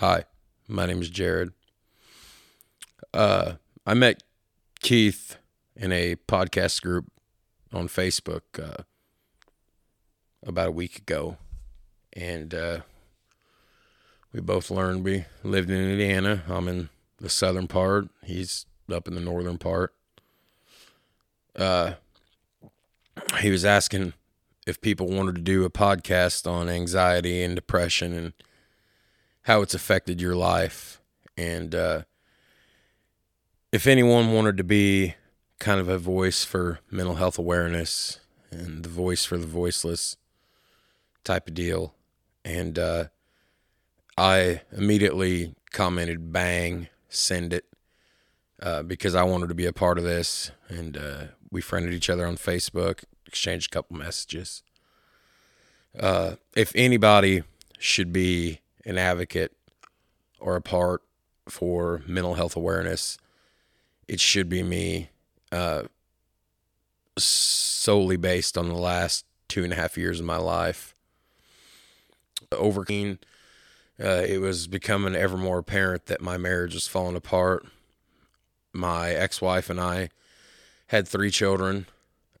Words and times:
Hi, 0.00 0.24
my 0.66 0.86
name 0.86 1.02
is 1.02 1.10
Jared. 1.10 1.52
Uh, 3.12 3.56
I 3.86 3.92
met 3.92 4.22
Keith 4.80 5.36
in 5.76 5.92
a 5.92 6.16
podcast 6.26 6.80
group 6.80 7.12
on 7.70 7.86
Facebook 7.86 8.40
uh, 8.58 8.84
about 10.42 10.68
a 10.68 10.72
week 10.72 10.96
ago, 10.96 11.36
and 12.14 12.54
uh, 12.54 12.78
we 14.32 14.40
both 14.40 14.70
learned 14.70 15.04
we 15.04 15.26
lived 15.44 15.68
in 15.68 15.76
Indiana. 15.76 16.44
I'm 16.48 16.66
in 16.66 16.88
the 17.18 17.28
southern 17.28 17.68
part. 17.68 18.08
He's 18.24 18.64
up 18.90 19.06
in 19.06 19.14
the 19.14 19.20
northern 19.20 19.58
part. 19.58 19.92
Uh, 21.54 21.92
he 23.40 23.50
was 23.50 23.66
asking 23.66 24.14
if 24.66 24.80
people 24.80 25.08
wanted 25.08 25.34
to 25.34 25.42
do 25.42 25.66
a 25.66 25.70
podcast 25.70 26.50
on 26.50 26.70
anxiety 26.70 27.42
and 27.42 27.54
depression 27.54 28.14
and 28.14 28.32
how 29.50 29.62
it's 29.62 29.74
affected 29.74 30.20
your 30.20 30.36
life. 30.36 31.02
And 31.36 31.74
uh, 31.74 32.02
if 33.72 33.88
anyone 33.88 34.32
wanted 34.32 34.56
to 34.58 34.64
be 34.64 35.16
kind 35.58 35.80
of 35.80 35.88
a 35.88 35.98
voice 35.98 36.44
for 36.44 36.78
mental 36.88 37.16
health 37.16 37.36
awareness 37.36 38.20
and 38.52 38.84
the 38.84 38.88
voice 38.88 39.24
for 39.24 39.36
the 39.36 39.48
voiceless 39.48 40.16
type 41.24 41.48
of 41.48 41.54
deal. 41.54 41.94
And 42.44 42.78
uh, 42.78 43.04
I 44.16 44.62
immediately 44.70 45.56
commented, 45.72 46.32
bang, 46.32 46.86
send 47.08 47.52
it, 47.52 47.64
uh, 48.62 48.84
because 48.84 49.16
I 49.16 49.24
wanted 49.24 49.48
to 49.48 49.56
be 49.56 49.66
a 49.66 49.72
part 49.72 49.98
of 49.98 50.04
this. 50.04 50.52
And 50.68 50.96
uh, 50.96 51.22
we 51.50 51.60
friended 51.60 51.92
each 51.92 52.08
other 52.08 52.24
on 52.24 52.36
Facebook, 52.36 53.02
exchanged 53.26 53.72
a 53.72 53.74
couple 53.74 53.96
messages. 53.96 54.62
Uh, 55.98 56.36
if 56.54 56.70
anybody 56.76 57.42
should 57.80 58.12
be 58.12 58.60
an 58.84 58.98
advocate 58.98 59.52
or 60.38 60.56
a 60.56 60.62
part 60.62 61.02
for 61.48 62.02
mental 62.06 62.34
health 62.34 62.56
awareness, 62.56 63.18
it 64.08 64.20
should 64.20 64.48
be 64.48 64.62
me, 64.62 65.10
uh, 65.52 65.82
solely 67.16 68.16
based 68.16 68.56
on 68.56 68.68
the 68.68 68.74
last 68.74 69.24
two 69.48 69.64
and 69.64 69.72
a 69.72 69.76
half 69.76 69.98
years 69.98 70.20
of 70.20 70.26
my 70.26 70.36
life. 70.36 70.94
Overkeen, 72.52 73.18
uh, 74.02 74.24
it 74.26 74.40
was 74.40 74.66
becoming 74.66 75.14
ever 75.14 75.36
more 75.36 75.58
apparent 75.58 76.06
that 76.06 76.20
my 76.20 76.38
marriage 76.38 76.74
was 76.74 76.88
falling 76.88 77.16
apart. 77.16 77.66
My 78.72 79.10
ex 79.10 79.42
wife 79.42 79.68
and 79.68 79.80
I 79.80 80.08
had 80.86 81.06
three 81.06 81.30
children. 81.30 81.86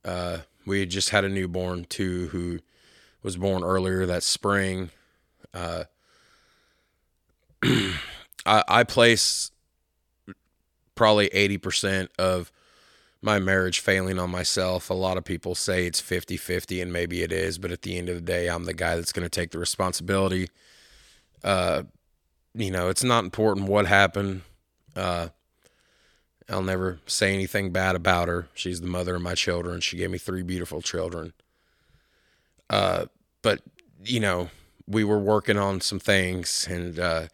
Uh, 0.04 0.38
we 0.64 0.80
had 0.80 0.90
just 0.90 1.10
had 1.10 1.24
a 1.24 1.28
newborn, 1.28 1.84
too, 1.84 2.28
who 2.28 2.60
was 3.22 3.36
born 3.36 3.62
earlier 3.62 4.06
that 4.06 4.22
spring. 4.22 4.90
Uh, 5.52 5.84
I, 7.62 8.64
I 8.68 8.84
place 8.84 9.50
probably 10.94 11.28
80% 11.30 12.08
of 12.18 12.52
my 13.22 13.38
marriage 13.38 13.80
failing 13.80 14.18
on 14.18 14.30
myself. 14.30 14.90
A 14.90 14.94
lot 14.94 15.16
of 15.16 15.24
people 15.24 15.54
say 15.54 15.86
it's 15.86 16.00
50 16.00 16.36
50, 16.36 16.80
and 16.80 16.92
maybe 16.92 17.22
it 17.22 17.32
is, 17.32 17.58
but 17.58 17.70
at 17.70 17.82
the 17.82 17.98
end 17.98 18.08
of 18.08 18.14
the 18.14 18.20
day, 18.20 18.48
I'm 18.48 18.64
the 18.64 18.74
guy 18.74 18.96
that's 18.96 19.12
going 19.12 19.24
to 19.24 19.28
take 19.28 19.50
the 19.50 19.58
responsibility. 19.58 20.48
Uh, 21.44 21.84
you 22.54 22.70
know, 22.70 22.88
it's 22.88 23.04
not 23.04 23.24
important 23.24 23.68
what 23.68 23.86
happened. 23.86 24.42
Uh, 24.96 25.28
I'll 26.48 26.62
never 26.62 26.98
say 27.06 27.32
anything 27.32 27.70
bad 27.70 27.94
about 27.94 28.28
her. 28.28 28.48
She's 28.54 28.80
the 28.80 28.86
mother 28.86 29.14
of 29.16 29.22
my 29.22 29.34
children. 29.34 29.80
She 29.80 29.96
gave 29.96 30.10
me 30.10 30.18
three 30.18 30.42
beautiful 30.42 30.82
children. 30.82 31.32
Uh, 32.68 33.06
but 33.42 33.60
you 34.02 34.20
know, 34.20 34.50
we 34.86 35.04
were 35.04 35.18
working 35.18 35.58
on 35.58 35.80
some 35.80 36.00
things, 36.00 36.66
and 36.68 36.98
uh, 36.98 37.26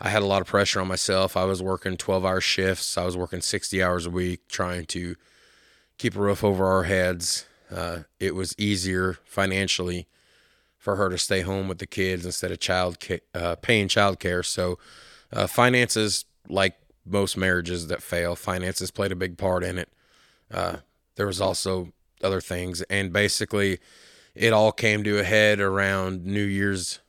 I 0.00 0.08
had 0.08 0.22
a 0.22 0.26
lot 0.26 0.40
of 0.40 0.46
pressure 0.46 0.80
on 0.80 0.88
myself. 0.88 1.36
I 1.36 1.44
was 1.44 1.62
working 1.62 1.96
12 1.96 2.24
hour 2.24 2.40
shifts. 2.40 2.96
I 2.96 3.04
was 3.04 3.16
working 3.16 3.42
60 3.42 3.82
hours 3.82 4.06
a 4.06 4.10
week 4.10 4.48
trying 4.48 4.86
to 4.86 5.14
keep 5.98 6.16
a 6.16 6.20
roof 6.20 6.42
over 6.42 6.64
our 6.66 6.84
heads. 6.84 7.46
Uh, 7.70 8.00
it 8.18 8.34
was 8.34 8.54
easier 8.58 9.18
financially 9.24 10.06
for 10.78 10.96
her 10.96 11.10
to 11.10 11.18
stay 11.18 11.42
home 11.42 11.68
with 11.68 11.78
the 11.78 11.86
kids 11.86 12.24
instead 12.24 12.50
of 12.50 12.58
child 12.58 12.98
ca- 12.98 13.20
uh, 13.34 13.56
paying 13.56 13.88
child 13.88 14.18
care. 14.18 14.42
So, 14.42 14.78
uh, 15.30 15.46
finances, 15.46 16.24
like 16.48 16.76
most 17.04 17.36
marriages 17.36 17.88
that 17.88 18.02
fail, 18.02 18.34
finances 18.34 18.90
played 18.90 19.12
a 19.12 19.16
big 19.16 19.36
part 19.36 19.62
in 19.62 19.78
it. 19.78 19.90
Uh, 20.50 20.78
there 21.16 21.26
was 21.26 21.40
also 21.40 21.92
other 22.22 22.40
things, 22.40 22.80
and 22.82 23.12
basically, 23.12 23.78
it 24.34 24.52
all 24.54 24.72
came 24.72 25.04
to 25.04 25.18
a 25.18 25.24
head 25.24 25.60
around 25.60 26.24
New 26.24 26.42
Year's 26.42 27.00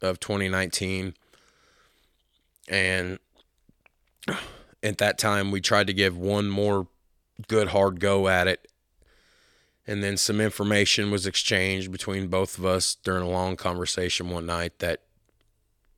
of 0.00 0.18
2019 0.20 1.14
and 2.68 3.18
at 4.82 4.98
that 4.98 5.18
time, 5.18 5.50
we 5.50 5.60
tried 5.60 5.86
to 5.88 5.92
give 5.92 6.16
one 6.16 6.48
more 6.48 6.86
good 7.46 7.68
hard 7.68 8.00
go 8.00 8.28
at 8.28 8.46
it. 8.46 8.68
And 9.86 10.02
then 10.02 10.16
some 10.16 10.40
information 10.40 11.10
was 11.10 11.26
exchanged 11.26 11.90
between 11.90 12.28
both 12.28 12.58
of 12.58 12.66
us 12.66 12.94
during 12.94 13.22
a 13.22 13.30
long 13.30 13.56
conversation 13.56 14.28
one 14.28 14.46
night 14.46 14.80
that 14.80 15.02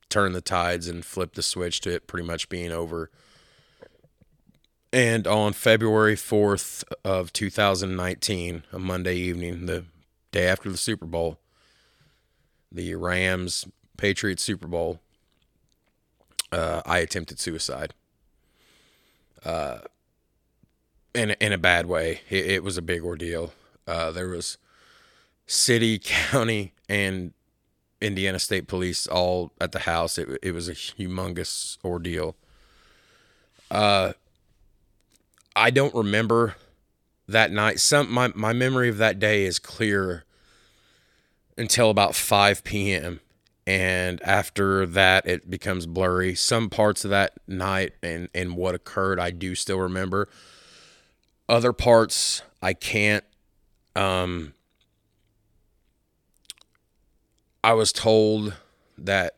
turned 0.09 0.33
the 0.33 0.41
tides 0.41 0.87
and 0.87 1.05
flipped 1.05 1.35
the 1.35 1.41
switch 1.41 1.81
to 1.81 1.91
it 1.91 2.07
pretty 2.07 2.25
much 2.25 2.47
being 2.47 2.71
over. 2.71 3.11
And 4.93 5.25
on 5.27 5.53
February 5.53 6.15
4th 6.15 6.83
of 7.03 7.31
2019, 7.33 8.63
a 8.71 8.79
Monday 8.79 9.15
evening, 9.15 9.65
the 9.65 9.85
day 10.31 10.47
after 10.47 10.69
the 10.69 10.77
Super 10.77 11.05
Bowl, 11.05 11.39
the 12.71 12.95
Rams 12.95 13.67
Patriots 13.97 14.43
Super 14.43 14.67
Bowl, 14.67 14.99
uh, 16.51 16.81
I 16.85 16.99
attempted 16.99 17.39
suicide. 17.39 17.93
Uh, 19.43 19.79
in 21.13 21.31
in 21.31 21.51
a 21.53 21.57
bad 21.57 21.85
way. 21.85 22.21
It, 22.29 22.45
it 22.45 22.63
was 22.63 22.77
a 22.77 22.81
big 22.81 23.03
ordeal. 23.03 23.53
Uh, 23.87 24.11
there 24.11 24.27
was 24.27 24.57
city, 25.45 25.99
county, 26.03 26.73
and 26.87 27.33
Indiana 27.99 28.39
State 28.39 28.67
Police 28.67 29.07
all 29.07 29.51
at 29.59 29.71
the 29.71 29.79
house. 29.79 30.17
It 30.17 30.39
it 30.41 30.53
was 30.53 30.67
a 30.69 30.73
humongous 30.73 31.77
ordeal. 31.83 32.35
Uh, 33.69 34.13
I 35.55 35.69
don't 35.69 35.93
remember 35.93 36.55
that 37.27 37.51
night. 37.51 37.79
Some 37.79 38.11
my 38.11 38.31
my 38.35 38.53
memory 38.53 38.89
of 38.89 38.97
that 38.97 39.19
day 39.19 39.43
is 39.43 39.59
clear 39.59 40.23
until 41.57 41.89
about 41.89 42.15
5 42.15 42.63
p.m 42.63 43.19
and 43.67 44.21
after 44.23 44.85
that 44.85 45.27
it 45.27 45.49
becomes 45.49 45.85
blurry. 45.85 46.35
Some 46.35 46.69
parts 46.69 47.03
of 47.05 47.11
that 47.11 47.33
night 47.47 47.93
and 48.01 48.29
and 48.33 48.55
what 48.55 48.75
occurred 48.75 49.19
i 49.19 49.31
do 49.31 49.55
still 49.55 49.79
remember. 49.79 50.27
Other 51.47 51.73
parts 51.73 52.41
i 52.61 52.73
can't 52.73 53.23
um 53.95 54.53
i 57.63 57.73
was 57.73 57.91
told 57.91 58.55
that 58.97 59.37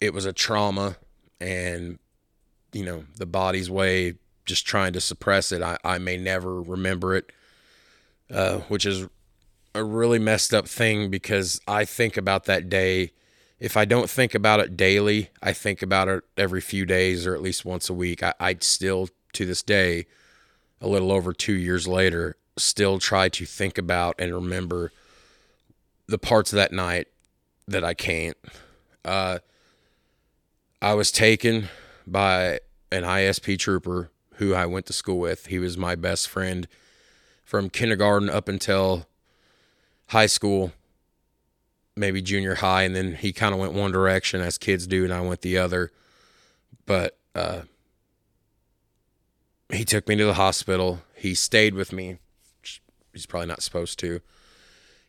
it 0.00 0.12
was 0.12 0.24
a 0.24 0.32
trauma 0.32 0.96
and 1.40 1.98
you 2.72 2.84
know 2.84 3.04
the 3.16 3.26
body's 3.26 3.70
way 3.70 4.14
just 4.46 4.66
trying 4.66 4.92
to 4.92 5.00
suppress 5.00 5.52
it. 5.52 5.62
I, 5.62 5.78
I 5.84 5.98
may 5.98 6.16
never 6.16 6.60
remember 6.60 7.14
it 7.14 7.30
uh, 8.32 8.58
which 8.68 8.86
is 8.86 9.08
a 9.74 9.84
really 9.84 10.18
messed 10.18 10.52
up 10.52 10.66
thing 10.66 11.10
because 11.10 11.60
I 11.66 11.84
think 11.84 12.16
about 12.16 12.44
that 12.44 12.68
day. 12.68 13.12
If 13.58 13.76
I 13.76 13.84
don't 13.84 14.08
think 14.08 14.34
about 14.34 14.60
it 14.60 14.76
daily, 14.76 15.30
I 15.42 15.52
think 15.52 15.82
about 15.82 16.08
it 16.08 16.24
every 16.36 16.60
few 16.60 16.86
days 16.86 17.26
or 17.26 17.34
at 17.34 17.42
least 17.42 17.64
once 17.64 17.88
a 17.90 17.94
week. 17.94 18.22
I, 18.22 18.34
I 18.40 18.56
still, 18.60 19.08
to 19.34 19.44
this 19.44 19.62
day, 19.62 20.06
a 20.80 20.88
little 20.88 21.12
over 21.12 21.32
two 21.32 21.52
years 21.52 21.86
later, 21.86 22.36
still 22.56 22.98
try 22.98 23.28
to 23.28 23.44
think 23.44 23.78
about 23.78 24.14
and 24.18 24.34
remember 24.34 24.92
the 26.06 26.18
parts 26.18 26.52
of 26.52 26.56
that 26.56 26.72
night 26.72 27.08
that 27.68 27.84
I 27.84 27.94
can't. 27.94 28.36
Uh, 29.04 29.38
I 30.82 30.94
was 30.94 31.12
taken 31.12 31.68
by 32.06 32.60
an 32.90 33.04
ISP 33.04 33.58
trooper 33.58 34.10
who 34.34 34.54
I 34.54 34.66
went 34.66 34.86
to 34.86 34.92
school 34.92 35.18
with. 35.18 35.46
He 35.46 35.58
was 35.58 35.76
my 35.76 35.94
best 35.94 36.28
friend 36.28 36.66
from 37.44 37.68
kindergarten 37.70 38.30
up 38.30 38.48
until 38.48 39.06
high 40.10 40.26
school, 40.26 40.72
maybe 41.96 42.20
junior 42.20 42.56
high, 42.56 42.82
and 42.82 42.96
then 42.96 43.14
he 43.14 43.32
kind 43.32 43.54
of 43.54 43.60
went 43.60 43.72
one 43.72 43.92
direction 43.92 44.40
as 44.40 44.58
kids 44.58 44.86
do, 44.86 45.04
and 45.04 45.12
I 45.12 45.20
went 45.20 45.42
the 45.42 45.56
other. 45.56 45.92
But 46.84 47.16
uh, 47.34 47.62
he 49.72 49.84
took 49.84 50.08
me 50.08 50.16
to 50.16 50.24
the 50.24 50.34
hospital. 50.34 51.02
He 51.14 51.34
stayed 51.34 51.74
with 51.74 51.92
me. 51.92 52.18
He's 53.12 53.26
probably 53.26 53.46
not 53.46 53.62
supposed 53.62 54.00
to. 54.00 54.20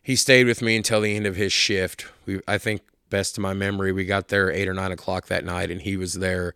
He 0.03 0.15
stayed 0.15 0.45
with 0.45 0.61
me 0.61 0.75
until 0.75 1.01
the 1.01 1.15
end 1.15 1.25
of 1.25 1.35
his 1.35 1.51
shift. 1.51 2.05
We, 2.27 2.39
I 2.47 2.59
think, 2.59 2.81
best 3.09 3.35
to 3.35 3.41
my 3.41 3.53
memory, 3.53 3.91
we 3.91 4.05
got 4.05 4.27
there 4.27 4.51
eight 4.51 4.67
or 4.67 4.73
nine 4.73 4.91
o'clock 4.91 5.27
that 5.27 5.43
night, 5.43 5.71
and 5.71 5.81
he 5.81 5.97
was 5.97 6.15
there 6.15 6.53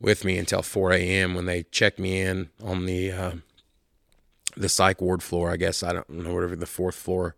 with 0.00 0.24
me 0.24 0.36
until 0.36 0.62
4 0.62 0.92
a.m. 0.94 1.34
when 1.34 1.46
they 1.46 1.62
checked 1.64 2.00
me 2.00 2.20
in 2.20 2.50
on 2.62 2.86
the 2.86 3.12
uh, 3.12 3.32
the 4.56 4.68
psych 4.68 5.00
ward 5.00 5.22
floor. 5.22 5.50
I 5.50 5.56
guess 5.56 5.84
I 5.84 5.92
don't 5.92 6.10
know 6.10 6.34
whatever 6.34 6.56
the 6.56 6.66
fourth 6.66 6.96
floor 6.96 7.36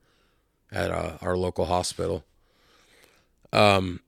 at 0.75 0.91
uh, 0.91 1.13
our 1.23 1.37
local 1.37 1.67
hospital. 1.67 2.25
Um, 3.53 4.01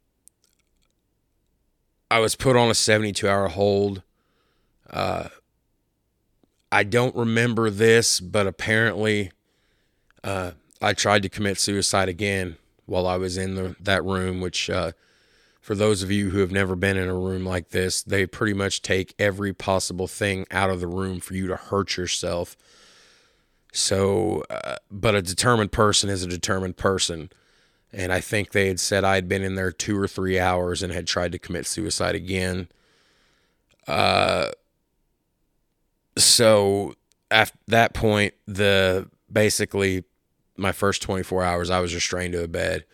I 2.10 2.18
was 2.18 2.34
put 2.34 2.56
on 2.56 2.68
a 2.68 2.74
72 2.74 3.26
hour 3.28 3.48
hold. 3.48 4.02
Uh, 4.90 5.28
I 6.70 6.82
don't 6.82 7.14
remember 7.14 7.70
this, 7.70 8.20
but 8.20 8.46
apparently 8.46 9.30
uh, 10.24 10.52
I 10.82 10.92
tried 10.92 11.22
to 11.22 11.28
commit 11.28 11.58
suicide 11.58 12.08
again 12.08 12.56
while 12.84 13.06
I 13.06 13.16
was 13.16 13.36
in 13.36 13.54
the, 13.54 13.76
that 13.80 14.04
room, 14.04 14.40
which, 14.40 14.68
uh, 14.68 14.92
for 15.60 15.74
those 15.74 16.02
of 16.02 16.10
you 16.10 16.30
who 16.30 16.38
have 16.38 16.52
never 16.52 16.76
been 16.76 16.96
in 16.96 17.08
a 17.08 17.14
room 17.14 17.44
like 17.44 17.70
this, 17.70 18.02
they 18.02 18.26
pretty 18.26 18.52
much 18.52 18.82
take 18.82 19.14
every 19.18 19.52
possible 19.52 20.06
thing 20.06 20.46
out 20.50 20.70
of 20.70 20.80
the 20.80 20.86
room 20.86 21.18
for 21.20 21.34
you 21.34 21.46
to 21.48 21.56
hurt 21.56 21.96
yourself. 21.96 22.56
So, 23.76 24.42
uh, 24.48 24.76
but 24.90 25.14
a 25.14 25.20
determined 25.20 25.70
person 25.70 26.08
is 26.08 26.22
a 26.22 26.26
determined 26.26 26.78
person. 26.78 27.30
And 27.92 28.10
I 28.10 28.20
think 28.20 28.52
they 28.52 28.68
had 28.68 28.80
said 28.80 29.04
I 29.04 29.16
had 29.16 29.28
been 29.28 29.42
in 29.42 29.54
there 29.54 29.70
two 29.70 29.98
or 29.98 30.08
three 30.08 30.38
hours 30.38 30.82
and 30.82 30.92
had 30.92 31.06
tried 31.06 31.32
to 31.32 31.38
commit 31.38 31.66
suicide 31.66 32.14
again. 32.14 32.68
Uh, 33.86 34.50
so 36.16 36.94
at 37.30 37.52
that 37.68 37.92
point, 37.92 38.32
the 38.46 39.10
basically 39.30 40.04
my 40.56 40.72
first 40.72 41.02
24 41.02 41.42
hours, 41.42 41.68
I 41.68 41.80
was 41.80 41.94
restrained 41.94 42.32
to 42.32 42.42
a 42.42 42.48
bed. 42.48 42.84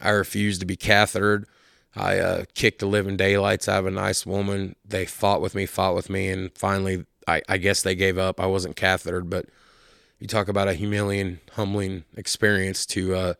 I 0.00 0.10
refused 0.10 0.60
to 0.60 0.66
be 0.66 0.76
cathetered. 0.76 1.46
I 1.96 2.18
uh, 2.18 2.44
kicked 2.54 2.80
the 2.80 2.86
living 2.86 3.16
daylights 3.16 3.66
out 3.66 3.80
of 3.80 3.86
a 3.86 3.90
nice 3.90 4.26
woman. 4.26 4.76
They 4.84 5.06
fought 5.06 5.40
with 5.40 5.54
me, 5.54 5.64
fought 5.64 5.94
with 5.94 6.10
me, 6.10 6.28
and 6.28 6.50
finally, 6.56 7.06
I, 7.26 7.40
I 7.48 7.56
guess 7.56 7.82
they 7.82 7.94
gave 7.94 8.18
up. 8.18 8.40
I 8.40 8.46
wasn't 8.46 8.76
cathetered, 8.76 9.30
but 9.30 9.46
you 10.22 10.28
talk 10.28 10.46
about 10.46 10.68
a 10.68 10.74
humiliating, 10.74 11.40
humbling 11.54 12.04
experience 12.16 12.86
to 12.86 13.12
uh, 13.12 13.34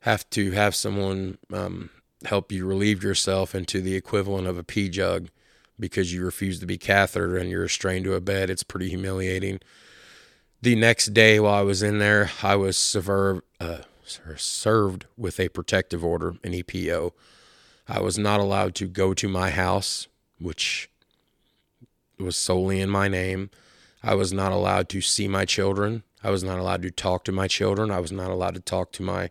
have 0.00 0.28
to 0.28 0.50
have 0.50 0.74
someone 0.74 1.38
um, 1.50 1.88
help 2.26 2.52
you 2.52 2.66
relieve 2.66 3.02
yourself 3.02 3.54
into 3.54 3.80
the 3.80 3.94
equivalent 3.94 4.46
of 4.46 4.58
a 4.58 4.62
pee 4.62 4.90
jug 4.90 5.30
because 5.80 6.12
you 6.12 6.22
refuse 6.22 6.60
to 6.60 6.66
be 6.66 6.76
cathetered 6.76 7.40
and 7.40 7.48
you're 7.48 7.62
restrained 7.62 8.04
to 8.04 8.12
a 8.12 8.20
bed. 8.20 8.50
It's 8.50 8.62
pretty 8.62 8.90
humiliating. 8.90 9.60
The 10.60 10.76
next 10.76 11.14
day, 11.14 11.40
while 11.40 11.54
I 11.54 11.62
was 11.62 11.82
in 11.82 12.00
there, 12.00 12.30
I 12.42 12.54
was 12.56 12.76
served, 12.76 13.40
uh, 13.58 13.78
served 14.36 15.06
with 15.16 15.40
a 15.40 15.48
protective 15.48 16.04
order, 16.04 16.36
an 16.44 16.52
EPO. 16.52 17.12
I 17.88 18.00
was 18.00 18.18
not 18.18 18.40
allowed 18.40 18.74
to 18.74 18.88
go 18.88 19.14
to 19.14 19.26
my 19.26 19.48
house, 19.48 20.06
which 20.38 20.90
was 22.18 22.36
solely 22.36 22.82
in 22.82 22.90
my 22.90 23.08
name. 23.08 23.48
I 24.04 24.14
was 24.14 24.32
not 24.34 24.52
allowed 24.52 24.90
to 24.90 25.00
see 25.00 25.28
my 25.28 25.46
children. 25.46 26.02
I 26.22 26.30
was 26.30 26.44
not 26.44 26.58
allowed 26.58 26.82
to 26.82 26.90
talk 26.90 27.24
to 27.24 27.32
my 27.32 27.48
children. 27.48 27.90
I 27.90 28.00
was 28.00 28.12
not 28.12 28.30
allowed 28.30 28.54
to 28.54 28.60
talk 28.60 28.92
to 28.92 29.02
my, 29.02 29.30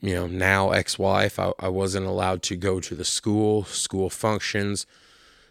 you 0.00 0.14
know, 0.14 0.28
now 0.28 0.70
ex 0.70 0.96
wife. 0.96 1.40
I, 1.40 1.52
I 1.58 1.68
wasn't 1.68 2.06
allowed 2.06 2.42
to 2.44 2.56
go 2.56 2.78
to 2.78 2.94
the 2.94 3.04
school, 3.04 3.64
school 3.64 4.10
functions. 4.10 4.86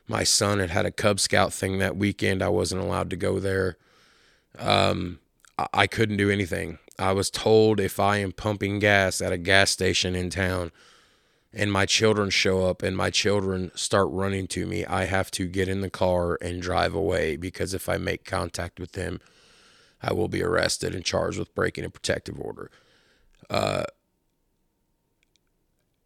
My 0.07 0.24
son 0.24 0.59
had 0.59 0.69
had 0.69 0.86
a 0.86 0.92
Cub 0.92 1.19
Scout 1.19 1.51
thing 1.51 1.80
that 1.80 1.98
weekend. 1.98 2.42
I 2.42 2.48
wasn't 2.48 2.81
allowed 2.81 3.09
to 3.09 3.18
go 3.18 3.39
there. 3.39 3.77
Um, 4.57 5.19
I, 5.57 5.68
I 5.74 5.88
couldn't 5.88 6.18
do 6.18 6.30
anything. 6.30 6.80
I 6.98 7.12
was 7.12 7.30
told 7.30 7.81
if 7.81 8.00
I 8.00 8.18
am 8.18 8.31
pumping 8.31 8.80
gas 8.80 9.21
at 9.21 9.33
a 9.33 9.38
gas 9.38 9.69
station 9.69 10.15
in 10.15 10.30
town, 10.30 10.71
and 11.53 11.71
my 11.71 11.85
children 11.85 12.29
show 12.29 12.65
up 12.65 12.83
and 12.83 12.95
my 12.95 13.09
children 13.09 13.71
start 13.75 14.09
running 14.11 14.47
to 14.47 14.65
me, 14.65 14.85
I 14.85 15.05
have 15.05 15.31
to 15.31 15.47
get 15.47 15.67
in 15.67 15.81
the 15.81 15.89
car 15.89 16.38
and 16.41 16.61
drive 16.61 16.94
away 16.94 17.38
because 17.38 17.73
if 17.73 17.88
I 17.88 17.97
make 17.97 18.25
contact 18.25 18.79
with 18.79 18.94
them, 18.94 19.19
I 20.01 20.13
will 20.13 20.27
be 20.27 20.44
arrested 20.44 20.94
and 20.94 21.03
charged 21.03 21.39
with 21.39 21.55
breaking 21.55 21.85
a 21.85 21.89
protective 21.89 22.39
order. 22.39 22.69
Uh, 23.49 23.83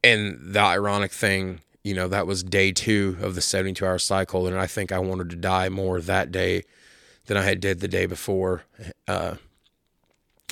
and 0.03 0.37
the 0.41 0.61
ironic 0.61 1.11
thing, 1.11 1.61
you 1.83 1.93
know, 1.93 2.07
that 2.07 2.27
was 2.27 2.43
day 2.43 2.71
two 2.71 3.17
of 3.21 3.35
the 3.35 3.41
72 3.41 3.85
hour 3.85 3.99
cycle. 3.99 4.47
And 4.47 4.57
I 4.57 4.67
think 4.67 4.91
I 4.91 4.99
wanted 4.99 5.29
to 5.31 5.35
die 5.35 5.69
more 5.69 5.99
that 6.01 6.31
day 6.31 6.63
than 7.25 7.37
I 7.37 7.43
had 7.43 7.59
did 7.59 7.79
the 7.79 7.87
day 7.87 8.05
before. 8.05 8.63
Uh, 9.07 9.35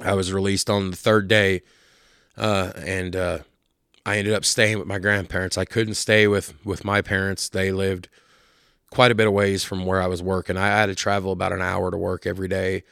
I 0.03 0.13
was 0.13 0.33
released 0.33 0.69
on 0.69 0.91
the 0.91 0.97
third 0.97 1.27
day. 1.27 1.61
Uh, 2.37 2.71
and, 2.77 3.15
uh, 3.15 3.39
I 4.09 4.17
ended 4.17 4.33
up 4.33 4.43
staying 4.43 4.79
with 4.79 4.87
my 4.87 4.97
grandparents. 4.97 5.55
I 5.55 5.65
couldn't 5.65 5.93
stay 5.93 6.25
with 6.25 6.55
with 6.65 6.83
my 6.83 6.99
parents. 6.99 7.47
They 7.47 7.71
lived 7.71 8.09
quite 8.89 9.11
a 9.11 9.15
bit 9.15 9.27
of 9.27 9.33
ways 9.33 9.63
from 9.63 9.85
where 9.85 10.01
I 10.01 10.07
was 10.07 10.23
working. 10.23 10.57
I 10.57 10.65
had 10.65 10.87
to 10.87 10.95
travel 10.95 11.31
about 11.31 11.53
an 11.53 11.61
hour 11.61 11.91
to 11.91 11.97
work 11.97 12.25
every 12.25 12.47
day. 12.47 12.85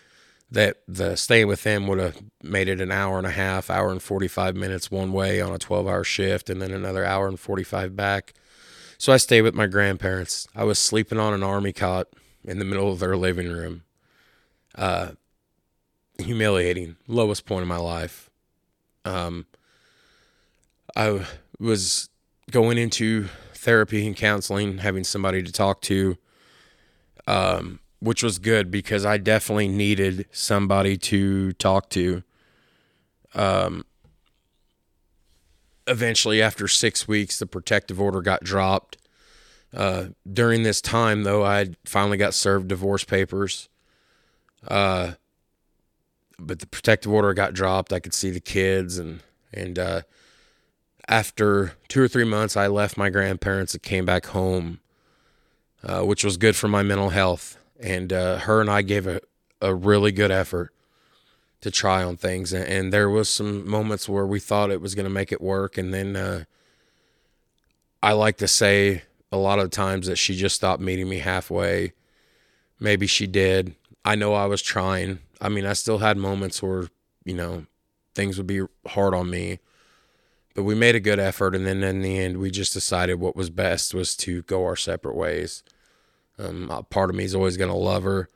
That 0.51 0.77
the 0.87 1.17
staying 1.17 1.47
with 1.47 1.63
them 1.63 1.87
would 1.87 1.97
have 1.97 2.21
made 2.43 2.67
it 2.67 2.79
an 2.79 2.91
hour 2.91 3.17
and 3.17 3.25
a 3.25 3.31
half, 3.31 3.71
hour 3.71 3.89
and 3.89 4.01
45 4.01 4.55
minutes 4.55 4.91
one 4.91 5.11
way 5.11 5.41
on 5.41 5.51
a 5.51 5.57
12 5.57 5.87
hour 5.87 6.03
shift, 6.03 6.51
and 6.51 6.61
then 6.61 6.71
another 6.71 7.03
hour 7.03 7.27
and 7.27 7.39
45 7.39 7.95
back. 7.95 8.33
So 8.99 9.11
I 9.11 9.17
stayed 9.17 9.41
with 9.41 9.55
my 9.55 9.65
grandparents. 9.65 10.47
I 10.55 10.65
was 10.65 10.77
sleeping 10.77 11.19
on 11.19 11.33
an 11.33 11.41
army 11.41 11.73
cot 11.73 12.09
in 12.43 12.59
the 12.59 12.65
middle 12.65 12.91
of 12.91 12.99
their 12.99 13.17
living 13.17 13.49
room. 13.49 13.85
Uh, 14.75 15.13
humiliating, 16.19 16.97
lowest 17.07 17.47
point 17.47 17.63
of 17.63 17.67
my 17.67 17.77
life. 17.77 18.29
Um, 19.03 19.47
I 20.97 21.27
was 21.59 22.09
going 22.49 22.79
into 22.79 23.29
therapy 23.53 24.07
and 24.07 24.15
counseling, 24.15 24.79
having 24.79 25.03
somebody 25.03 25.43
to 25.43 25.51
talk 25.51 25.79
to, 25.83 26.17
um, 27.27 27.79
which 27.99 28.23
was 28.23 28.39
good 28.39 28.71
because 28.71 29.05
I 29.05 29.19
definitely 29.19 29.67
needed 29.67 30.25
somebody 30.31 30.97
to 30.97 31.53
talk 31.53 31.91
to. 31.91 32.23
Um, 33.35 33.85
eventually, 35.85 36.41
after 36.41 36.67
six 36.67 37.07
weeks, 37.07 37.37
the 37.37 37.45
protective 37.45 38.01
order 38.01 38.21
got 38.21 38.43
dropped. 38.43 38.97
Uh, 39.71 40.05
during 40.31 40.63
this 40.63 40.81
time, 40.81 41.25
though, 41.25 41.45
I 41.45 41.75
finally 41.85 42.17
got 42.17 42.33
served 42.33 42.69
divorce 42.69 43.03
papers. 43.03 43.69
Uh, 44.67 45.11
but 46.39 46.57
the 46.57 46.67
protective 46.67 47.13
order 47.13 47.35
got 47.35 47.53
dropped. 47.53 47.93
I 47.93 47.99
could 47.99 48.15
see 48.15 48.31
the 48.31 48.39
kids 48.39 48.97
and 48.97 49.21
and 49.53 49.77
uh, 49.77 50.01
after 51.07 51.73
two 51.87 52.01
or 52.01 52.07
three 52.07 52.25
months, 52.25 52.57
I 52.57 52.67
left 52.67 52.97
my 52.97 53.09
grandparents 53.09 53.73
and 53.73 53.81
came 53.81 54.05
back 54.05 54.27
home, 54.27 54.79
uh, 55.83 56.01
which 56.01 56.23
was 56.23 56.37
good 56.37 56.55
for 56.55 56.67
my 56.67 56.83
mental 56.83 57.09
health. 57.09 57.57
And 57.79 58.11
uh, 58.11 58.39
her 58.39 58.59
and 58.59 58.69
I 58.69 58.81
gave 58.81 59.07
a, 59.07 59.21
a 59.61 59.73
really 59.73 60.11
good 60.11 60.31
effort 60.31 60.73
to 61.61 61.71
try 61.71 62.03
on 62.03 62.17
things. 62.17 62.51
And, 62.51 62.65
and 62.65 62.93
there 62.93 63.09
was 63.09 63.29
some 63.29 63.67
moments 63.67 64.09
where 64.09 64.25
we 64.25 64.39
thought 64.39 64.71
it 64.71 64.81
was 64.81 64.95
going 64.95 65.05
to 65.05 65.09
make 65.09 65.31
it 65.31 65.41
work. 65.41 65.77
And 65.77 65.93
then 65.93 66.15
uh, 66.15 66.43
I 68.03 68.11
like 68.11 68.37
to 68.37 68.47
say 68.47 69.03
a 69.31 69.37
lot 69.37 69.59
of 69.59 69.69
times 69.69 70.07
that 70.07 70.17
she 70.17 70.35
just 70.35 70.55
stopped 70.55 70.81
meeting 70.81 71.07
me 71.07 71.19
halfway. 71.19 71.93
Maybe 72.79 73.07
she 73.07 73.27
did. 73.27 73.75
I 74.03 74.15
know 74.15 74.33
I 74.33 74.45
was 74.45 74.61
trying. 74.61 75.19
I 75.39 75.49
mean, 75.49 75.65
I 75.65 75.73
still 75.73 75.99
had 75.99 76.17
moments 76.17 76.61
where, 76.61 76.87
you 77.23 77.33
know, 77.33 77.65
things 78.13 78.37
would 78.37 78.47
be 78.47 78.61
hard 78.85 79.13
on 79.13 79.29
me 79.29 79.59
but 80.57 80.63
we 80.63 80.73
made 80.73 80.95
a 80.95 80.99
good 80.99 81.19
effort 81.19 81.53
and 81.53 81.67
then 81.67 81.83
in 81.83 82.01
the 82.01 82.17
end 82.17 82.37
we 82.37 82.49
just 82.49 82.73
decided 82.73 83.19
what 83.19 83.35
was 83.35 83.51
best 83.51 83.93
was 83.93 84.15
to 84.15 84.41
go 84.41 84.65
our 84.65 84.75
separate 84.75 85.15
ways. 85.15 85.61
Um, 86.39 86.83
part 86.89 87.11
of 87.11 87.15
me 87.15 87.25
is 87.25 87.35
always 87.35 87.57
going 87.57 87.69
to 87.69 87.77
love 87.77 88.01
her. 88.01 88.27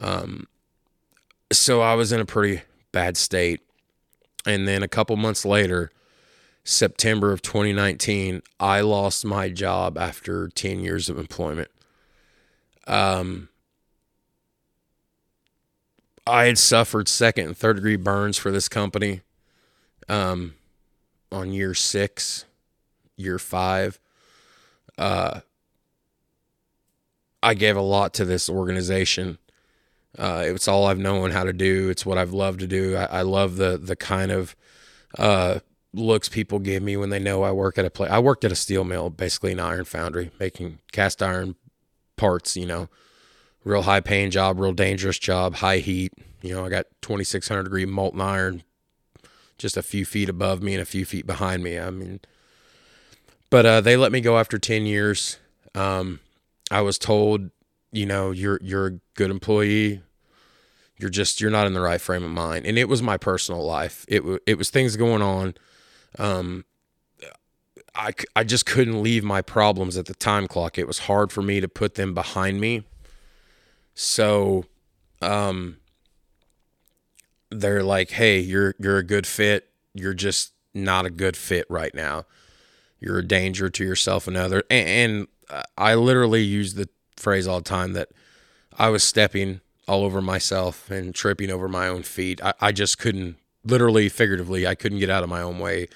Um, 0.00 0.48
so 1.52 1.80
i 1.80 1.94
was 1.94 2.10
in 2.10 2.18
a 2.18 2.24
pretty 2.24 2.62
bad 2.90 3.16
state. 3.16 3.60
And 4.44 4.66
then 4.66 4.82
a 4.82 4.88
couple 4.88 5.14
months 5.16 5.44
later 5.44 5.92
september 6.64 7.30
of 7.30 7.40
2019 7.40 8.42
i 8.58 8.80
lost 8.80 9.24
my 9.24 9.48
job 9.48 9.96
after 9.96 10.48
10 10.48 10.80
years 10.80 11.08
of 11.08 11.20
employment. 11.20 11.70
Um, 12.88 13.48
i 16.26 16.46
had 16.46 16.58
suffered 16.58 17.06
second 17.06 17.46
and 17.46 17.56
third 17.56 17.76
degree 17.76 17.94
burns 17.94 18.36
for 18.36 18.50
this 18.50 18.68
company. 18.68 19.20
Um, 20.08 20.54
on 21.34 21.52
year 21.52 21.74
six, 21.74 22.44
year 23.16 23.38
five. 23.38 23.98
Uh, 24.96 25.40
I 27.42 27.54
gave 27.54 27.76
a 27.76 27.82
lot 27.82 28.14
to 28.14 28.24
this 28.24 28.48
organization. 28.48 29.38
Uh, 30.16 30.44
it's 30.46 30.68
all 30.68 30.86
I've 30.86 30.98
known 30.98 31.32
how 31.32 31.44
to 31.44 31.52
do. 31.52 31.90
It's 31.90 32.06
what 32.06 32.16
I've 32.16 32.32
loved 32.32 32.60
to 32.60 32.66
do. 32.66 32.96
I, 32.96 33.04
I 33.04 33.22
love 33.22 33.56
the 33.56 33.76
the 33.76 33.96
kind 33.96 34.30
of 34.30 34.54
uh, 35.18 35.58
looks 35.92 36.28
people 36.28 36.58
give 36.60 36.82
me 36.82 36.96
when 36.96 37.10
they 37.10 37.18
know 37.18 37.42
I 37.42 37.50
work 37.50 37.76
at 37.76 37.84
a 37.84 37.90
place. 37.90 38.10
I 38.10 38.20
worked 38.20 38.44
at 38.44 38.52
a 38.52 38.56
steel 38.56 38.84
mill, 38.84 39.10
basically 39.10 39.52
an 39.52 39.60
iron 39.60 39.84
foundry, 39.84 40.30
making 40.38 40.78
cast 40.92 41.22
iron 41.22 41.56
parts. 42.16 42.56
You 42.56 42.66
know, 42.66 42.88
real 43.64 43.82
high 43.82 44.00
paying 44.00 44.30
job, 44.30 44.60
real 44.60 44.72
dangerous 44.72 45.18
job, 45.18 45.56
high 45.56 45.78
heat. 45.78 46.12
You 46.42 46.54
know, 46.54 46.64
I 46.64 46.68
got 46.68 46.86
2600 47.02 47.64
degree 47.64 47.84
molten 47.84 48.20
iron 48.20 48.62
just 49.58 49.76
a 49.76 49.82
few 49.82 50.04
feet 50.04 50.28
above 50.28 50.62
me 50.62 50.74
and 50.74 50.82
a 50.82 50.86
few 50.86 51.04
feet 51.04 51.26
behind 51.26 51.62
me. 51.62 51.78
I 51.78 51.90
mean, 51.90 52.20
but 53.50 53.66
uh, 53.66 53.80
they 53.80 53.96
let 53.96 54.12
me 54.12 54.20
go 54.20 54.38
after 54.38 54.58
10 54.58 54.86
years. 54.86 55.38
Um, 55.74 56.20
I 56.70 56.80
was 56.80 56.98
told, 56.98 57.50
you 57.92 58.06
know, 58.06 58.30
you're 58.30 58.58
you're 58.62 58.86
a 58.86 58.92
good 59.14 59.30
employee. 59.30 60.02
You're 60.96 61.10
just 61.10 61.40
you're 61.40 61.50
not 61.50 61.66
in 61.66 61.74
the 61.74 61.80
right 61.80 62.00
frame 62.00 62.24
of 62.24 62.30
mind, 62.30 62.66
and 62.66 62.78
it 62.78 62.88
was 62.88 63.02
my 63.02 63.16
personal 63.16 63.64
life. 63.64 64.04
It 64.08 64.22
it 64.46 64.58
was 64.58 64.70
things 64.70 64.96
going 64.96 65.22
on. 65.22 65.54
Um, 66.18 66.64
I, 67.94 68.12
I 68.34 68.44
just 68.44 68.66
couldn't 68.66 69.02
leave 69.02 69.22
my 69.22 69.40
problems 69.40 69.96
at 69.96 70.06
the 70.06 70.14
time 70.14 70.48
clock. 70.48 70.78
It 70.78 70.86
was 70.86 71.00
hard 71.00 71.30
for 71.30 71.42
me 71.42 71.60
to 71.60 71.68
put 71.68 71.94
them 71.94 72.12
behind 72.12 72.60
me. 72.60 72.84
So, 73.94 74.64
um, 75.22 75.78
they're 77.60 77.82
like, 77.82 78.10
"Hey, 78.10 78.40
you're 78.40 78.74
you're 78.78 78.98
a 78.98 79.04
good 79.04 79.26
fit. 79.26 79.70
You're 79.94 80.14
just 80.14 80.52
not 80.74 81.06
a 81.06 81.10
good 81.10 81.36
fit 81.36 81.66
right 81.68 81.94
now. 81.94 82.24
You're 83.00 83.18
a 83.18 83.26
danger 83.26 83.68
to 83.70 83.84
yourself 83.84 84.26
and 84.26 84.36
other." 84.36 84.64
And, 84.70 84.88
and 84.88 85.64
I 85.76 85.94
literally 85.94 86.42
use 86.42 86.74
the 86.74 86.88
phrase 87.16 87.46
all 87.46 87.58
the 87.58 87.64
time 87.68 87.92
that 87.92 88.08
I 88.78 88.88
was 88.88 89.04
stepping 89.04 89.60
all 89.86 90.04
over 90.04 90.20
myself 90.20 90.90
and 90.90 91.14
tripping 91.14 91.50
over 91.50 91.68
my 91.68 91.88
own 91.88 92.02
feet. 92.02 92.42
I, 92.42 92.54
I 92.60 92.72
just 92.72 92.98
couldn't, 92.98 93.36
literally, 93.64 94.08
figuratively, 94.08 94.66
I 94.66 94.74
couldn't 94.74 94.98
get 94.98 95.10
out 95.10 95.22
of 95.22 95.28
my 95.28 95.42
own 95.42 95.58
way. 95.58 95.88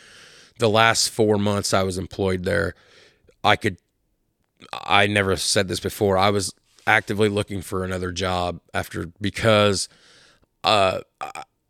The 0.58 0.68
last 0.68 1.08
four 1.08 1.38
months 1.38 1.72
I 1.72 1.82
was 1.82 1.98
employed 1.98 2.44
there, 2.44 2.74
I 3.42 3.56
could, 3.56 3.78
I 4.72 5.06
never 5.06 5.36
said 5.36 5.68
this 5.68 5.80
before. 5.80 6.18
I 6.18 6.30
was 6.30 6.52
actively 6.86 7.28
looking 7.28 7.62
for 7.62 7.84
another 7.84 8.12
job 8.12 8.60
after 8.74 9.06
because 9.20 9.88
uh, 10.64 11.00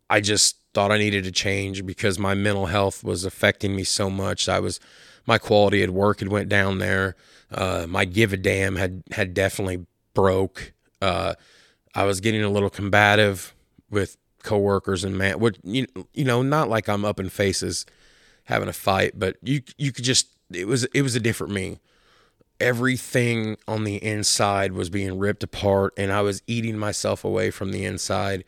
I 0.09 0.21
just 0.21 0.57
thought 0.73 0.91
I 0.91 0.97
needed 0.97 1.23
to 1.25 1.31
change 1.31 1.85
because 1.85 2.19
my 2.19 2.33
mental 2.33 2.67
health 2.67 3.03
was 3.03 3.25
affecting 3.25 3.75
me 3.75 3.83
so 3.83 4.09
much. 4.09 4.47
I 4.47 4.59
was, 4.59 4.79
my 5.25 5.37
quality 5.37 5.83
at 5.83 5.89
work 5.89 6.19
had 6.19 6.29
went 6.29 6.49
down 6.49 6.79
there. 6.79 7.15
Uh, 7.51 7.85
my 7.87 8.05
give 8.05 8.31
a 8.33 8.37
damn 8.37 8.75
had 8.75 9.03
had 9.11 9.33
definitely 9.33 9.85
broke. 10.13 10.73
Uh, 11.01 11.33
I 11.95 12.03
was 12.03 12.19
getting 12.19 12.43
a 12.43 12.49
little 12.49 12.69
combative 12.69 13.55
with 13.89 14.17
coworkers 14.43 15.03
and 15.03 15.17
man, 15.17 15.39
what 15.39 15.57
you 15.63 15.87
you 16.13 16.23
know, 16.23 16.41
not 16.41 16.69
like 16.69 16.87
I'm 16.87 17.05
up 17.05 17.19
in 17.19 17.29
faces 17.29 17.85
having 18.45 18.69
a 18.69 18.73
fight, 18.73 19.13
but 19.17 19.37
you 19.41 19.61
you 19.77 19.91
could 19.91 20.05
just 20.05 20.27
it 20.51 20.67
was 20.67 20.83
it 20.85 21.01
was 21.01 21.15
a 21.15 21.19
different 21.19 21.53
me. 21.53 21.79
Everything 22.59 23.57
on 23.67 23.85
the 23.85 24.03
inside 24.03 24.73
was 24.73 24.89
being 24.89 25.17
ripped 25.17 25.43
apart, 25.43 25.93
and 25.97 26.11
I 26.11 26.21
was 26.21 26.41
eating 26.45 26.77
myself 26.77 27.23
away 27.23 27.51
from 27.51 27.71
the 27.71 27.85
inside. 27.85 28.43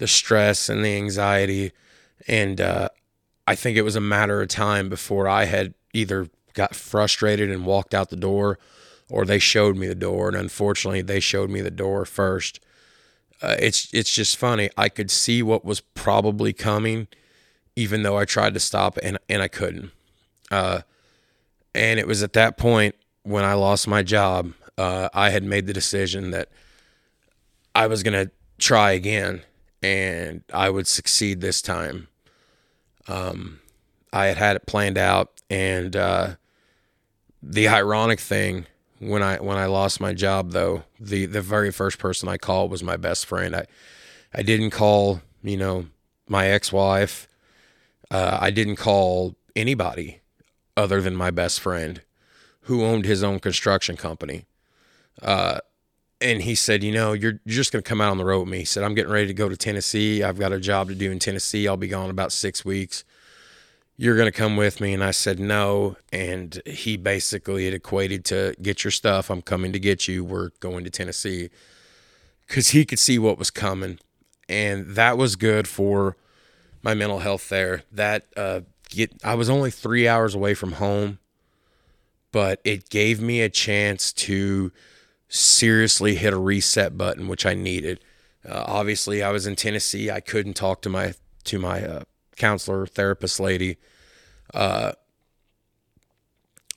The 0.00 0.08
stress 0.08 0.70
and 0.70 0.82
the 0.82 0.96
anxiety, 0.96 1.72
and 2.26 2.58
uh, 2.58 2.88
I 3.46 3.54
think 3.54 3.76
it 3.76 3.82
was 3.82 3.96
a 3.96 4.00
matter 4.00 4.40
of 4.40 4.48
time 4.48 4.88
before 4.88 5.28
I 5.28 5.44
had 5.44 5.74
either 5.92 6.28
got 6.54 6.74
frustrated 6.74 7.50
and 7.50 7.66
walked 7.66 7.92
out 7.92 8.08
the 8.08 8.16
door, 8.16 8.58
or 9.10 9.26
they 9.26 9.38
showed 9.38 9.76
me 9.76 9.86
the 9.86 9.94
door. 9.94 10.28
And 10.28 10.38
unfortunately, 10.38 11.02
they 11.02 11.20
showed 11.20 11.50
me 11.50 11.60
the 11.60 11.70
door 11.70 12.06
first. 12.06 12.60
Uh, 13.42 13.56
it's 13.58 13.92
it's 13.92 14.14
just 14.14 14.38
funny. 14.38 14.70
I 14.74 14.88
could 14.88 15.10
see 15.10 15.42
what 15.42 15.66
was 15.66 15.82
probably 15.82 16.54
coming, 16.54 17.06
even 17.76 18.02
though 18.02 18.16
I 18.16 18.24
tried 18.24 18.54
to 18.54 18.60
stop 18.60 18.98
and 19.02 19.18
and 19.28 19.42
I 19.42 19.48
couldn't. 19.48 19.90
Uh, 20.50 20.80
and 21.74 22.00
it 22.00 22.06
was 22.06 22.22
at 22.22 22.32
that 22.32 22.56
point 22.56 22.94
when 23.22 23.44
I 23.44 23.52
lost 23.52 23.86
my 23.86 24.02
job, 24.02 24.54
uh, 24.78 25.10
I 25.12 25.28
had 25.28 25.44
made 25.44 25.66
the 25.66 25.74
decision 25.74 26.30
that 26.30 26.48
I 27.74 27.86
was 27.86 28.02
gonna 28.02 28.30
try 28.56 28.92
again 28.92 29.42
and 29.82 30.42
I 30.52 30.70
would 30.70 30.86
succeed 30.86 31.40
this 31.40 31.62
time. 31.62 32.08
Um, 33.08 33.60
I 34.12 34.26
had 34.26 34.36
had 34.36 34.56
it 34.56 34.66
planned 34.66 34.98
out, 34.98 35.40
and 35.48 35.94
uh, 35.96 36.34
the 37.42 37.68
ironic 37.68 38.20
thing 38.20 38.66
when 38.98 39.22
I 39.22 39.38
when 39.38 39.56
I 39.56 39.66
lost 39.66 40.00
my 40.00 40.12
job 40.12 40.52
though, 40.52 40.84
the 40.98 41.26
the 41.26 41.40
very 41.40 41.72
first 41.72 41.98
person 41.98 42.28
I 42.28 42.36
called 42.36 42.70
was 42.70 42.82
my 42.82 42.96
best 42.96 43.26
friend. 43.26 43.56
I 43.56 43.66
I 44.32 44.42
didn't 44.42 44.70
call, 44.70 45.22
you 45.42 45.56
know, 45.56 45.86
my 46.28 46.46
ex-wife. 46.46 47.26
Uh, 48.10 48.38
I 48.40 48.50
didn't 48.50 48.76
call 48.76 49.36
anybody 49.56 50.20
other 50.76 51.00
than 51.00 51.16
my 51.16 51.30
best 51.30 51.60
friend 51.60 52.02
who 52.62 52.84
owned 52.84 53.04
his 53.04 53.22
own 53.22 53.40
construction 53.40 53.96
company. 53.96 54.44
Uh, 55.22 55.60
and 56.20 56.42
he 56.42 56.54
said, 56.54 56.82
you 56.82 56.92
know, 56.92 57.12
you're, 57.12 57.40
you're 57.44 57.56
just 57.56 57.72
going 57.72 57.82
to 57.82 57.88
come 57.88 58.00
out 58.00 58.10
on 58.10 58.18
the 58.18 58.24
road 58.24 58.40
with 58.40 58.48
me. 58.48 58.58
He 58.58 58.64
said, 58.64 58.82
I'm 58.82 58.94
getting 58.94 59.12
ready 59.12 59.26
to 59.26 59.34
go 59.34 59.48
to 59.48 59.56
Tennessee. 59.56 60.22
I've 60.22 60.38
got 60.38 60.52
a 60.52 60.60
job 60.60 60.88
to 60.88 60.94
do 60.94 61.10
in 61.10 61.18
Tennessee. 61.18 61.66
I'll 61.66 61.76
be 61.76 61.88
gone 61.88 62.10
about 62.10 62.32
six 62.32 62.64
weeks 62.64 63.04
you're 64.00 64.16
going 64.16 64.32
to 64.32 64.32
come 64.32 64.56
with 64.56 64.80
me. 64.80 64.94
And 64.94 65.04
I 65.04 65.10
said, 65.10 65.38
no. 65.38 65.94
And 66.10 66.62
he 66.64 66.96
basically 66.96 67.66
it 67.66 67.74
equated 67.74 68.24
to 68.26 68.54
get 68.62 68.82
your 68.82 68.90
stuff. 68.90 69.28
I'm 69.28 69.42
coming 69.42 69.74
to 69.74 69.78
get 69.78 70.08
you. 70.08 70.24
We're 70.24 70.52
going 70.58 70.84
to 70.84 70.90
Tennessee 70.90 71.50
because 72.48 72.68
he 72.68 72.86
could 72.86 72.98
see 72.98 73.18
what 73.18 73.36
was 73.36 73.50
coming. 73.50 73.98
And 74.48 74.86
that 74.96 75.18
was 75.18 75.36
good 75.36 75.68
for 75.68 76.16
my 76.82 76.94
mental 76.94 77.18
health 77.18 77.50
there. 77.50 77.82
That, 77.92 78.24
uh, 78.38 78.62
get, 78.88 79.12
I 79.22 79.34
was 79.34 79.50
only 79.50 79.70
three 79.70 80.08
hours 80.08 80.34
away 80.34 80.54
from 80.54 80.72
home, 80.72 81.18
but 82.32 82.62
it 82.64 82.88
gave 82.88 83.20
me 83.20 83.42
a 83.42 83.50
chance 83.50 84.14
to 84.14 84.72
seriously 85.30 86.16
hit 86.16 86.34
a 86.34 86.38
reset 86.38 86.98
button, 86.98 87.28
which 87.28 87.46
I 87.46 87.54
needed. 87.54 88.00
Uh, 88.46 88.64
obviously, 88.66 89.22
I 89.22 89.30
was 89.30 89.46
in 89.46 89.56
Tennessee. 89.56 90.10
I 90.10 90.20
couldn't 90.20 90.54
talk 90.54 90.82
to 90.82 90.88
my 90.90 91.14
to 91.44 91.58
my 91.58 91.82
uh, 91.82 92.02
counselor, 92.36 92.86
therapist 92.86 93.40
lady. 93.40 93.78
Uh, 94.52 94.92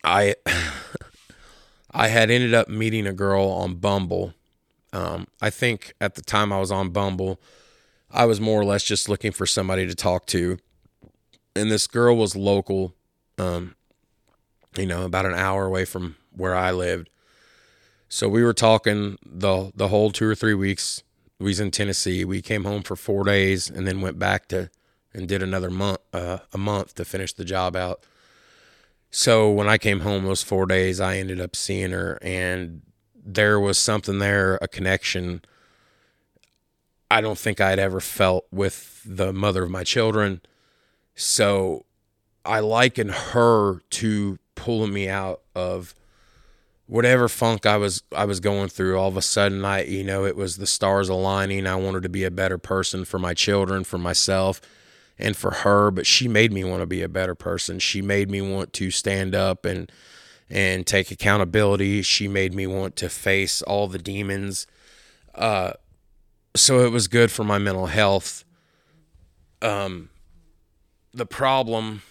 I 0.03 0.35
I 1.91 2.07
had 2.07 2.29
ended 2.31 2.53
up 2.53 2.69
meeting 2.69 3.05
a 3.05 3.13
girl 3.13 3.45
on 3.45 3.75
Bumble. 3.75 4.33
Um, 4.93 5.27
I 5.41 5.49
think 5.49 5.93
at 5.99 6.15
the 6.15 6.21
time 6.21 6.53
I 6.53 6.59
was 6.59 6.71
on 6.71 6.89
Bumble, 6.89 7.41
I 8.11 8.25
was 8.25 8.39
more 8.39 8.61
or 8.61 8.65
less 8.65 8.83
just 8.83 9.09
looking 9.09 9.31
for 9.31 9.45
somebody 9.47 9.87
to 9.87 9.95
talk 9.95 10.27
to, 10.27 10.59
and 11.55 11.71
this 11.71 11.87
girl 11.87 12.15
was 12.15 12.35
local, 12.35 12.93
um, 13.39 13.75
you 14.77 14.85
know, 14.85 15.03
about 15.03 15.25
an 15.25 15.33
hour 15.33 15.65
away 15.65 15.85
from 15.85 16.15
where 16.35 16.55
I 16.55 16.71
lived. 16.71 17.09
So 18.13 18.29
we 18.29 18.43
were 18.43 18.53
talking 18.53 19.17
the 19.25 19.71
the 19.73 19.87
whole 19.87 20.11
two 20.11 20.29
or 20.29 20.35
three 20.35 20.53
weeks. 20.53 21.01
We 21.39 21.47
was 21.47 21.59
in 21.59 21.71
Tennessee. 21.71 22.23
We 22.23 22.43
came 22.43 22.63
home 22.63 22.83
for 22.83 22.95
four 22.95 23.23
days 23.23 23.71
and 23.71 23.87
then 23.87 24.01
went 24.01 24.19
back 24.19 24.47
to 24.49 24.69
and 25.15 25.27
did 25.27 25.41
another 25.41 25.71
month 25.71 25.97
uh, 26.13 26.37
a 26.53 26.59
month 26.59 26.93
to 26.95 27.05
finish 27.05 27.33
the 27.33 27.43
job 27.43 27.75
out. 27.75 28.05
So 29.09 29.49
when 29.49 29.67
I 29.67 29.79
came 29.79 30.01
home 30.01 30.25
those 30.25 30.43
four 30.43 30.67
days, 30.67 31.01
I 31.01 31.17
ended 31.17 31.41
up 31.41 31.55
seeing 31.55 31.89
her, 31.89 32.19
and 32.21 32.83
there 33.15 33.59
was 33.59 33.79
something 33.79 34.19
there, 34.19 34.59
a 34.61 34.67
connection. 34.67 35.41
I 37.09 37.19
don't 37.19 37.39
think 37.39 37.59
I'd 37.59 37.79
ever 37.79 37.99
felt 37.99 38.45
with 38.51 39.01
the 39.03 39.33
mother 39.33 39.63
of 39.63 39.71
my 39.71 39.83
children. 39.83 40.41
So 41.15 41.85
I 42.45 42.59
liken 42.59 43.09
her 43.09 43.79
to 43.89 44.37
pulling 44.53 44.93
me 44.93 45.09
out 45.09 45.41
of 45.55 45.95
whatever 46.87 47.27
funk 47.27 47.65
I 47.65 47.77
was 47.77 48.03
I 48.15 48.25
was 48.25 48.39
going 48.39 48.69
through. 48.69 48.97
All 48.97 49.07
of 49.07 49.17
a 49.17 49.21
sudden 49.21 49.63
I 49.65 49.83
you 49.83 50.03
know, 50.03 50.25
it 50.25 50.35
was 50.35 50.57
the 50.57 50.67
stars 50.67 51.09
aligning. 51.09 51.67
I 51.67 51.75
wanted 51.75 52.03
to 52.03 52.09
be 52.09 52.23
a 52.23 52.31
better 52.31 52.57
person 52.57 53.05
for 53.05 53.19
my 53.19 53.33
children, 53.33 53.83
for 53.83 53.97
myself 53.97 54.61
and 55.17 55.37
for 55.37 55.51
her, 55.51 55.91
but 55.91 56.05
she 56.05 56.27
made 56.27 56.51
me 56.51 56.63
want 56.63 56.81
to 56.81 56.85
be 56.85 57.01
a 57.01 57.09
better 57.09 57.35
person. 57.35 57.79
She 57.79 58.01
made 58.01 58.29
me 58.29 58.41
want 58.41 58.73
to 58.73 58.91
stand 58.91 59.35
up 59.35 59.65
and 59.65 59.91
and 60.49 60.85
take 60.85 61.09
accountability. 61.11 62.01
She 62.01 62.27
made 62.27 62.53
me 62.53 62.67
want 62.67 62.95
to 62.97 63.09
face 63.09 63.61
all 63.63 63.87
the 63.87 63.97
demons. 63.97 64.67
Uh, 65.33 65.73
so 66.55 66.85
it 66.85 66.91
was 66.91 67.07
good 67.07 67.31
for 67.31 67.43
my 67.43 67.57
mental 67.57 67.87
health. 67.87 68.45
Um, 69.61 70.09
the 71.13 71.25
problem 71.25 72.03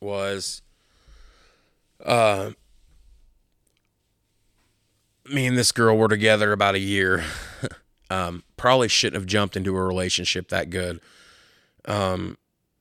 was, 0.00 0.62
uh, 2.04 2.52
me 5.30 5.46
and 5.46 5.56
this 5.56 5.72
girl 5.72 5.96
were 5.96 6.08
together 6.08 6.52
about 6.52 6.74
a 6.74 6.80
year. 6.80 7.24
um, 8.10 8.42
probably 8.56 8.88
shouldn't 8.88 9.20
have 9.20 9.26
jumped 9.26 9.56
into 9.56 9.76
a 9.76 9.82
relationship 9.82 10.48
that 10.48 10.70
good 10.70 11.00
um, 11.84 12.36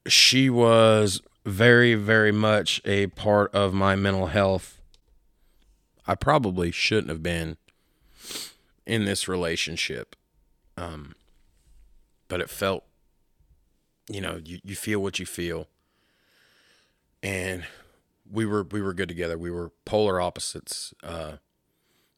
she 0.08 0.50
was 0.50 1.22
very, 1.46 1.96
very 1.96 2.32
much 2.32 2.82
a 2.86 3.08
part 3.08 3.54
of 3.54 3.74
my 3.74 3.96
mental 3.96 4.28
health. 4.28 4.82
I 6.08 6.16
probably 6.16 6.72
shouldn't 6.72 7.10
have 7.10 7.24
been 7.24 7.58
in 8.86 9.06
this 9.06 9.28
relationship. 9.28 10.16
Um, 10.78 11.16
but 12.28 12.42
it 12.42 12.50
felt, 12.50 12.84
you 14.10 14.22
know, 14.22 14.40
you, 14.44 14.60
you 14.64 14.76
feel 14.76 15.00
what 15.02 15.20
you 15.20 15.26
feel. 15.26 15.68
And 17.22 17.66
we 18.32 18.46
were 18.46 18.64
we 18.64 18.82
were 18.82 18.94
good 18.94 19.10
together. 19.10 19.38
We 19.38 19.52
were 19.52 19.72
polar 19.84 20.22
opposites, 20.22 20.94
uh, 21.04 21.34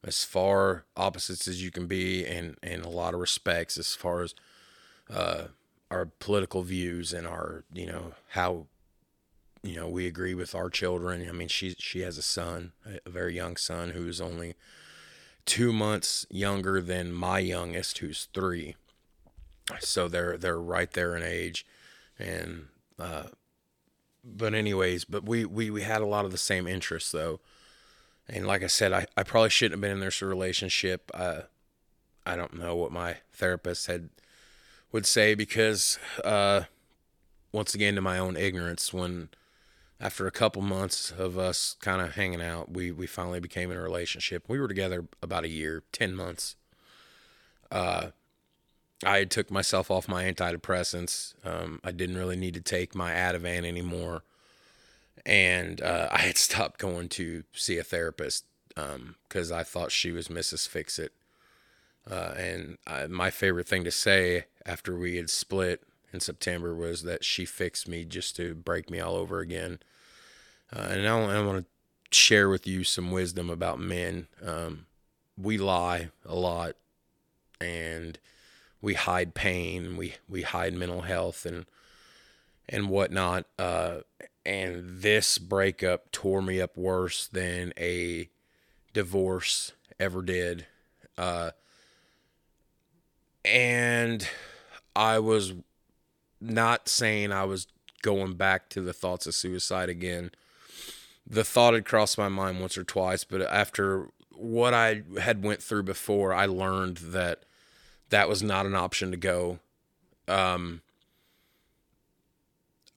as 0.04 0.24
far 0.24 0.84
opposites 0.96 1.46
as 1.46 1.62
you 1.62 1.70
can 1.70 1.86
be, 1.86 2.26
and 2.26 2.56
in 2.62 2.82
a 2.82 2.88
lot 2.88 3.14
of 3.14 3.20
respects, 3.20 3.78
as 3.78 3.94
far 3.94 4.22
as 4.22 4.34
uh, 5.10 5.44
our 5.90 6.06
political 6.06 6.62
views 6.62 7.12
and 7.12 7.26
our 7.26 7.64
you 7.72 7.86
know 7.86 8.12
how 8.30 8.66
you 9.62 9.76
know 9.76 9.88
we 9.88 10.06
agree 10.06 10.34
with 10.34 10.54
our 10.54 10.70
children. 10.70 11.26
I 11.28 11.32
mean, 11.32 11.48
she 11.48 11.74
she 11.78 12.00
has 12.00 12.18
a 12.18 12.22
son, 12.22 12.72
a 13.04 13.10
very 13.10 13.34
young 13.34 13.56
son 13.56 13.90
who's 13.90 14.20
only 14.20 14.54
two 15.44 15.72
months 15.72 16.26
younger 16.30 16.80
than 16.80 17.12
my 17.12 17.38
youngest, 17.38 17.98
who's 17.98 18.28
three. 18.32 18.76
So 19.80 20.08
they're 20.08 20.36
they're 20.36 20.60
right 20.60 20.90
there 20.90 21.16
in 21.16 21.22
age, 21.22 21.64
and 22.18 22.66
uh, 22.98 23.24
but 24.24 24.54
anyways, 24.54 25.04
but 25.04 25.24
we, 25.24 25.44
we 25.44 25.70
we 25.70 25.82
had 25.82 26.00
a 26.00 26.06
lot 26.06 26.24
of 26.24 26.32
the 26.32 26.38
same 26.38 26.66
interests 26.66 27.12
though, 27.12 27.40
and 28.28 28.46
like 28.46 28.62
I 28.62 28.68
said, 28.68 28.92
I, 28.92 29.06
I 29.16 29.22
probably 29.22 29.50
shouldn't 29.50 29.74
have 29.74 29.80
been 29.80 29.98
in 29.98 30.00
this 30.00 30.22
relationship. 30.22 31.10
Uh, 31.12 31.42
I 32.24 32.36
don't 32.36 32.58
know 32.58 32.76
what 32.76 32.92
my 32.92 33.16
therapist 33.32 33.86
had 33.86 34.10
would 34.92 35.06
say 35.06 35.34
because 35.34 35.98
uh, 36.24 36.62
once 37.50 37.74
again 37.74 37.94
to 37.94 38.00
my 38.00 38.18
own 38.18 38.36
ignorance 38.36 38.92
when 38.92 39.30
after 40.00 40.26
a 40.26 40.30
couple 40.30 40.62
months 40.62 41.10
of 41.10 41.38
us 41.38 41.76
kind 41.80 42.02
of 42.02 42.14
hanging 42.14 42.42
out 42.42 42.70
we 42.70 42.90
we 42.90 43.06
finally 43.06 43.40
became 43.40 43.70
in 43.70 43.76
a 43.76 43.82
relationship. 43.82 44.44
We 44.48 44.60
were 44.60 44.68
together 44.68 45.06
about 45.22 45.44
a 45.44 45.48
year 45.48 45.82
10 45.92 46.14
months. 46.14 46.56
Uh, 47.70 48.08
i 49.04 49.24
took 49.24 49.50
myself 49.50 49.90
off 49.90 50.08
my 50.08 50.24
antidepressants. 50.24 51.34
Um, 51.44 51.80
i 51.82 51.90
didn't 51.90 52.18
really 52.18 52.36
need 52.36 52.54
to 52.54 52.60
take 52.60 52.94
my 52.94 53.12
ativan 53.12 53.64
anymore 53.64 54.22
and 55.24 55.80
uh, 55.80 56.08
i 56.10 56.18
had 56.18 56.36
stopped 56.36 56.78
going 56.78 57.08
to 57.08 57.44
see 57.52 57.78
a 57.78 57.84
therapist 57.84 58.44
because 58.68 59.52
um, 59.52 59.58
i 59.58 59.62
thought 59.62 59.92
she 59.92 60.10
was 60.10 60.28
mrs 60.28 60.66
fix 60.66 60.98
it 60.98 61.12
uh, 62.10 62.34
and 62.36 62.78
I, 62.86 63.06
my 63.06 63.30
favorite 63.30 63.68
thing 63.68 63.84
to 63.84 63.90
say 63.90 64.46
after 64.66 64.96
we 64.96 65.16
had 65.16 65.30
split 65.30 65.82
in 66.12 66.20
September 66.20 66.74
was 66.74 67.02
that 67.02 67.24
she 67.24 67.44
fixed 67.44 67.88
me 67.88 68.04
just 68.04 68.36
to 68.36 68.54
break 68.54 68.90
me 68.90 69.00
all 69.00 69.14
over 69.14 69.40
again. 69.40 69.78
Uh, 70.74 70.88
and 70.90 71.08
I, 71.08 71.18
I 71.18 71.44
want 71.44 71.64
to 71.64 72.16
share 72.16 72.48
with 72.48 72.66
you 72.66 72.84
some 72.84 73.10
wisdom 73.10 73.50
about 73.50 73.78
men. 73.78 74.26
Um, 74.44 74.86
we 75.40 75.58
lie 75.58 76.10
a 76.26 76.34
lot, 76.34 76.76
and 77.60 78.18
we 78.80 78.94
hide 78.94 79.34
pain, 79.34 79.96
we 79.96 80.14
we 80.28 80.42
hide 80.42 80.74
mental 80.74 81.02
health 81.02 81.46
and 81.46 81.66
and 82.68 82.88
whatnot. 82.88 83.46
Uh, 83.58 83.98
and 84.44 85.02
this 85.02 85.38
breakup 85.38 86.10
tore 86.10 86.42
me 86.42 86.60
up 86.60 86.76
worse 86.76 87.26
than 87.28 87.72
a 87.78 88.28
divorce 88.92 89.72
ever 90.00 90.22
did. 90.22 90.66
Uh, 91.16 91.50
and 93.44 94.28
I 94.94 95.18
was 95.18 95.54
not 96.40 96.88
saying 96.88 97.32
I 97.32 97.44
was 97.44 97.66
going 98.02 98.34
back 98.34 98.68
to 98.70 98.80
the 98.80 98.92
thoughts 98.92 99.26
of 99.26 99.34
suicide 99.34 99.88
again. 99.88 100.32
The 101.26 101.44
thought 101.44 101.74
had 101.74 101.84
crossed 101.84 102.18
my 102.18 102.28
mind 102.28 102.60
once 102.60 102.76
or 102.76 102.84
twice, 102.84 103.22
but 103.24 103.42
after 103.42 104.08
what 104.34 104.74
I 104.74 105.02
had 105.20 105.44
went 105.44 105.62
through 105.62 105.84
before, 105.84 106.34
I 106.34 106.46
learned 106.46 106.98
that 106.98 107.44
that 108.10 108.28
was 108.28 108.42
not 108.42 108.66
an 108.66 108.74
option 108.74 109.12
to 109.12 109.16
go. 109.16 109.60
Um, 110.26 110.82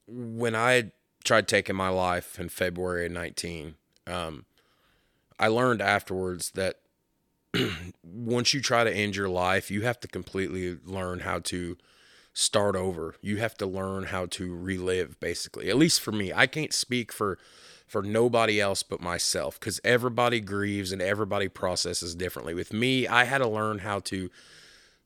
when 0.07 0.55
I 0.55 0.91
tried 1.23 1.47
taking 1.47 1.75
my 1.75 1.89
life 1.89 2.39
in 2.39 2.49
February 2.49 3.07
of 3.07 3.11
19, 3.11 3.75
um, 4.07 4.45
I 5.39 5.47
learned 5.47 5.81
afterwards 5.81 6.51
that 6.51 6.79
once 8.03 8.53
you 8.53 8.61
try 8.61 8.83
to 8.83 8.93
end 8.93 9.15
your 9.15 9.29
life, 9.29 9.71
you 9.71 9.81
have 9.81 9.99
to 10.01 10.07
completely 10.07 10.77
learn 10.85 11.21
how 11.21 11.39
to 11.39 11.77
start 12.33 12.75
over. 12.75 13.15
You 13.21 13.37
have 13.37 13.55
to 13.57 13.65
learn 13.65 14.05
how 14.05 14.25
to 14.27 14.55
relive 14.55 15.19
basically. 15.19 15.69
At 15.69 15.77
least 15.77 16.01
for 16.01 16.11
me, 16.11 16.33
I 16.33 16.47
can't 16.47 16.73
speak 16.73 17.11
for 17.11 17.37
for 17.87 18.01
nobody 18.01 18.59
else 18.59 18.81
but 18.81 18.99
myself 18.99 19.59
cuz 19.59 19.79
everybody 19.83 20.41
grieves 20.41 20.91
and 20.91 21.01
everybody 21.01 21.47
processes 21.47 22.15
differently. 22.15 22.53
With 22.53 22.73
me, 22.73 23.07
I 23.07 23.23
had 23.23 23.37
to 23.37 23.47
learn 23.47 23.79
how 23.79 23.99
to 24.01 24.29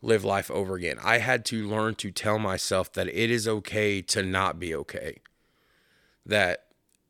live 0.02 0.24
life 0.24 0.50
over 0.52 0.76
again. 0.76 0.98
I 1.04 1.20
had 1.20 1.46
to 1.46 1.68
learn 1.68 1.96
to 1.96 2.12
tell 2.12 2.40
myself 2.40 2.92
that 2.94 3.08
it 3.08 3.30
is 3.32 3.48
okay 3.48 4.02
to 4.04 4.24
not 4.24 4.60
be 4.60 4.74
okay. 4.76 5.18
That 6.26 6.66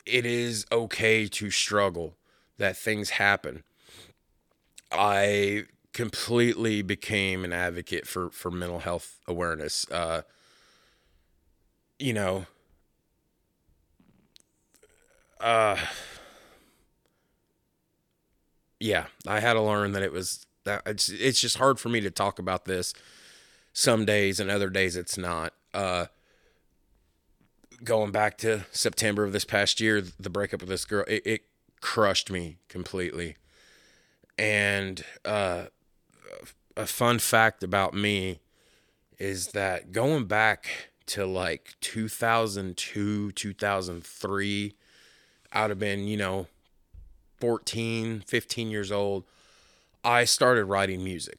it 0.06 0.26
is 0.26 0.66
okay 0.72 1.28
to 1.28 1.52
struggle, 1.52 2.16
that 2.58 2.78
things 2.78 3.12
happen 3.12 3.64
I 4.92 5.66
completely 5.94 6.82
became 6.82 7.44
an 7.44 7.54
advocate 7.54 8.08
for 8.08 8.30
for 8.30 8.52
mental 8.52 8.80
health 8.80 9.20
awareness. 9.28 9.90
Uh, 9.90 10.22
you 11.98 12.14
know, 12.14 12.46
uh, 15.40 15.78
yeah, 18.80 19.08
I 19.28 19.40
had 19.40 19.54
to 19.54 19.62
learn 19.62 19.92
that 19.94 20.04
it 20.04 20.12
was 20.12 20.46
that 20.70 20.84
it's 20.86 21.10
it's 21.10 21.42
just 21.42 21.58
hard 21.58 21.80
for 21.80 21.90
me 21.90 22.00
to 22.02 22.12
talk 22.12 22.40
about 22.40 22.66
this 22.66 22.94
some 23.74 24.06
days 24.06 24.40
and 24.40 24.50
other 24.50 24.70
days 24.70 24.96
it's 24.96 25.18
not. 25.18 25.54
Uh, 25.74 26.06
going 27.84 28.12
back 28.12 28.38
to 28.40 28.66
September 28.72 29.24
of 29.24 29.32
this 29.34 29.46
past 29.46 29.80
year, 29.80 30.02
the 30.02 30.30
breakup 30.30 30.62
with 30.62 30.70
this 30.70 30.86
girl, 30.86 31.06
it, 31.08 31.26
it 31.26 31.42
crushed 31.82 32.30
me 32.30 32.58
completely. 32.68 33.36
And 34.38 35.04
uh, 35.26 35.66
a 36.76 36.86
fun 36.86 37.20
fact 37.20 37.64
about 37.64 37.94
me 37.94 38.40
is 39.18 39.50
that 39.50 39.92
going 39.92 40.26
back 40.26 40.90
to 41.08 41.26
like 41.26 41.76
2002, 41.82 43.32
2003, 43.32 44.76
I'd 45.52 45.70
have 45.70 45.80
been, 45.80 46.08
you 46.08 46.18
know, 46.18 46.48
14, 47.40 48.24
15 48.26 48.72
years 48.72 48.92
old. 48.92 49.26
I 50.04 50.26
started 50.26 50.66
writing 50.66 51.04
music. 51.04 51.38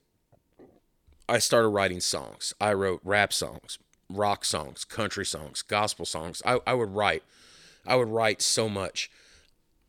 I 1.28 1.38
started 1.38 1.68
writing 1.68 2.00
songs. 2.00 2.52
I 2.60 2.72
wrote 2.72 3.00
rap 3.04 3.32
songs, 3.32 3.78
rock 4.08 4.44
songs, 4.44 4.84
country 4.84 5.24
songs, 5.24 5.62
gospel 5.62 6.04
songs. 6.04 6.42
I, 6.44 6.58
I 6.66 6.74
would 6.74 6.94
write. 6.94 7.22
I 7.86 7.96
would 7.96 8.08
write 8.08 8.42
so 8.42 8.68
much. 8.68 9.10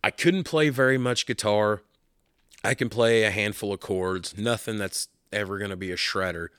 I 0.04 0.12
couldn't 0.12 0.44
play 0.44 0.70
very 0.70 0.98
much 0.98 1.26
guitar. 1.26 1.82
I 2.64 2.74
can 2.74 2.90
play 2.90 3.24
a 3.24 3.32
handful 3.32 3.74
of 3.74 3.80
chords, 3.80 4.38
nothing 4.38 4.78
that's 4.78 5.08
ever 5.34 5.58
going 5.58 5.72
to 5.72 5.78
be 5.78 5.92
a 5.92 5.96
shredder. 5.96 6.50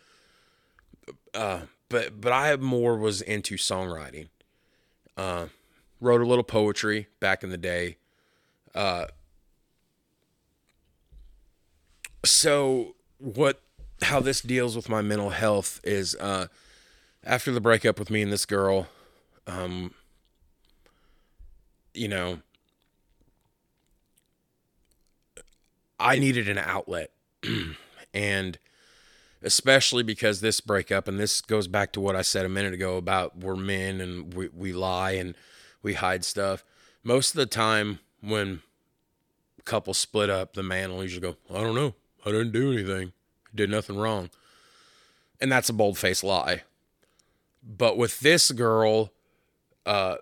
Uh, 1.32 1.60
but 1.88 2.20
but 2.20 2.32
I 2.32 2.54
more 2.56 2.96
was 2.96 3.22
into 3.22 3.56
songwriting. 3.56 4.28
Uh, 5.16 5.46
wrote 6.00 6.20
a 6.20 6.26
little 6.26 6.44
poetry 6.44 7.08
back 7.20 7.44
in 7.44 7.50
the 7.50 7.58
day. 7.58 7.98
Uh, 8.74 9.06
so 12.24 12.94
what? 13.18 13.60
How 14.02 14.18
this 14.18 14.40
deals 14.40 14.74
with 14.74 14.88
my 14.88 15.00
mental 15.00 15.30
health 15.30 15.80
is 15.84 16.16
uh, 16.16 16.48
after 17.24 17.52
the 17.52 17.60
breakup 17.60 17.98
with 17.98 18.10
me 18.10 18.22
and 18.22 18.32
this 18.32 18.44
girl. 18.44 18.88
Um, 19.46 19.94
you 21.94 22.08
know, 22.08 22.38
I 26.00 26.18
needed 26.18 26.48
an 26.48 26.58
outlet. 26.58 27.10
and 28.14 28.58
especially 29.42 30.02
because 30.02 30.40
this 30.40 30.60
breakup, 30.60 31.08
and 31.08 31.18
this 31.18 31.40
goes 31.40 31.68
back 31.68 31.92
to 31.92 32.00
what 32.00 32.16
I 32.16 32.22
said 32.22 32.44
a 32.46 32.48
minute 32.48 32.74
ago 32.74 32.96
about 32.96 33.38
we're 33.38 33.56
men 33.56 34.00
and 34.00 34.34
we, 34.34 34.48
we 34.48 34.72
lie 34.72 35.12
and 35.12 35.34
we 35.82 35.94
hide 35.94 36.24
stuff. 36.24 36.64
Most 37.02 37.30
of 37.30 37.36
the 37.36 37.46
time, 37.46 37.98
when 38.20 38.62
couples 39.64 39.98
split 39.98 40.30
up, 40.30 40.54
the 40.54 40.62
man 40.62 40.92
will 40.92 41.02
usually 41.02 41.20
go, 41.20 41.36
I 41.50 41.60
don't 41.60 41.74
know. 41.74 41.94
I 42.24 42.30
didn't 42.30 42.52
do 42.52 42.72
anything. 42.72 43.12
Did 43.54 43.70
nothing 43.70 43.96
wrong. 43.96 44.30
And 45.40 45.50
that's 45.50 45.68
a 45.68 45.72
bold 45.72 45.98
faced 45.98 46.24
lie. 46.24 46.62
But 47.62 47.96
with 47.96 48.20
this 48.20 48.50
girl, 48.50 49.12
uh, 49.84 50.16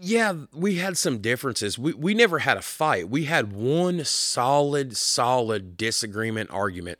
yeah, 0.00 0.34
we 0.52 0.76
had 0.76 0.96
some 0.96 1.18
differences. 1.18 1.78
We 1.78 1.92
we 1.92 2.14
never 2.14 2.40
had 2.40 2.56
a 2.56 2.62
fight. 2.62 3.10
We 3.10 3.24
had 3.24 3.52
one 3.52 4.04
solid, 4.04 4.96
solid 4.96 5.76
disagreement 5.76 6.50
argument 6.50 6.98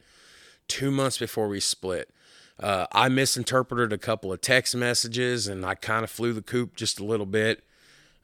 two 0.69 0.91
months 0.91 1.19
before 1.19 1.49
we 1.49 1.61
split. 1.61 2.11
Uh, 2.59 2.87
I 2.93 3.09
misinterpreted 3.09 3.93
a 3.93 3.99
couple 3.99 4.33
of 4.33 4.43
text 4.43 4.77
messages 4.77 5.49
and 5.49 5.65
I 5.65 5.75
kind 5.75 6.05
of 6.05 6.11
flew 6.11 6.35
the 6.35 6.43
coop 6.43 6.77
just 6.77 7.01
a 7.01 7.05
little 7.05 7.27
bit. 7.27 7.65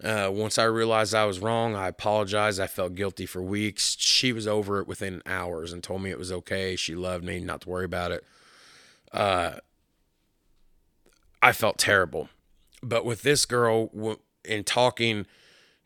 Uh, 0.02 0.30
once 0.30 0.58
I 0.58 0.64
realized 0.64 1.14
I 1.14 1.24
was 1.24 1.40
wrong, 1.40 1.74
I 1.74 1.88
apologized. 1.88 2.60
I 2.60 2.66
felt 2.66 2.94
guilty 2.94 3.24
for 3.24 3.40
weeks. 3.40 3.96
She 3.98 4.32
was 4.32 4.46
over 4.46 4.80
it 4.80 4.86
within 4.86 5.22
hours 5.24 5.72
and 5.72 5.82
told 5.82 6.02
me 6.02 6.10
it 6.10 6.18
was 6.18 6.30
okay. 6.30 6.76
She 6.76 6.94
loved 6.94 7.24
me, 7.24 7.40
not 7.40 7.62
to 7.62 7.70
worry 7.70 7.86
about 7.86 8.12
it. 8.12 8.24
Uh, 9.10 9.54
I 11.42 11.52
felt 11.52 11.78
terrible. 11.78 12.28
But 12.82 13.04
with 13.04 13.22
this 13.22 13.46
girl, 13.46 14.18
in 14.44 14.64
talking 14.64 15.26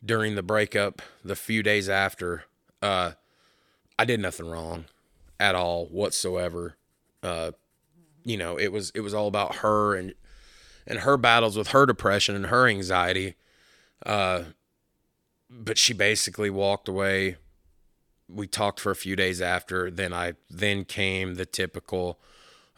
during 0.05 0.35
the 0.35 0.43
breakup, 0.43 1.03
the 1.25 1.37
few 1.37 1.63
days 1.63 1.89
after, 1.89 2.45
uh, 2.83 3.13
I 3.99 4.05
did 4.05 4.19
nothing 4.19 4.51
wrong 4.51 4.87
at 5.39 5.55
all 5.55 5.87
whatsoever. 5.87 6.77
Uh, 7.23 7.53
you 8.25 8.37
know, 8.37 8.59
it 8.59 8.73
was 8.73 8.91
it 8.95 9.01
was 9.01 9.15
all 9.15 9.29
about 9.29 9.57
her 9.57 9.95
and 9.95 10.15
and 10.87 11.01
her 11.01 11.17
battles 11.17 11.57
with 11.57 11.69
her 11.69 11.87
depression 11.87 12.35
and 12.35 12.47
her 12.47 12.67
anxiety. 12.67 13.37
Uh, 14.05 14.43
but 15.49 15.79
she 15.79 15.93
basically 15.93 16.51
walked 16.51 16.89
away. 16.89 17.37
We 18.29 18.47
talked 18.47 18.81
for 18.81 18.91
a 18.91 18.97
few 18.97 19.17
days 19.17 19.41
after. 19.41 19.91
Then 19.91 20.13
I 20.13 20.35
then 20.49 20.85
came 20.85 21.35
the 21.35 21.47
typical 21.47 22.21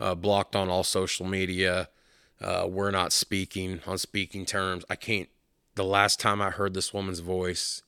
uh, 0.01 0.15
blocked 0.15 0.57
on 0.57 0.69
all 0.69 0.85
social 0.85 1.27
media. 1.27 1.89
Uh, 2.41 2.67
we're 2.69 2.91
not 2.91 3.13
speaking 3.13 3.81
on 3.87 3.99
speaking 3.99 4.47
terms. 4.47 4.85
I 4.91 4.97
can't 4.97 5.29
the 5.75 5.85
last 5.85 6.21
time 6.21 6.43
I 6.43 6.51
heard 6.51 6.75
this 6.75 6.93
woman's 6.93 7.21
voice 7.21 7.83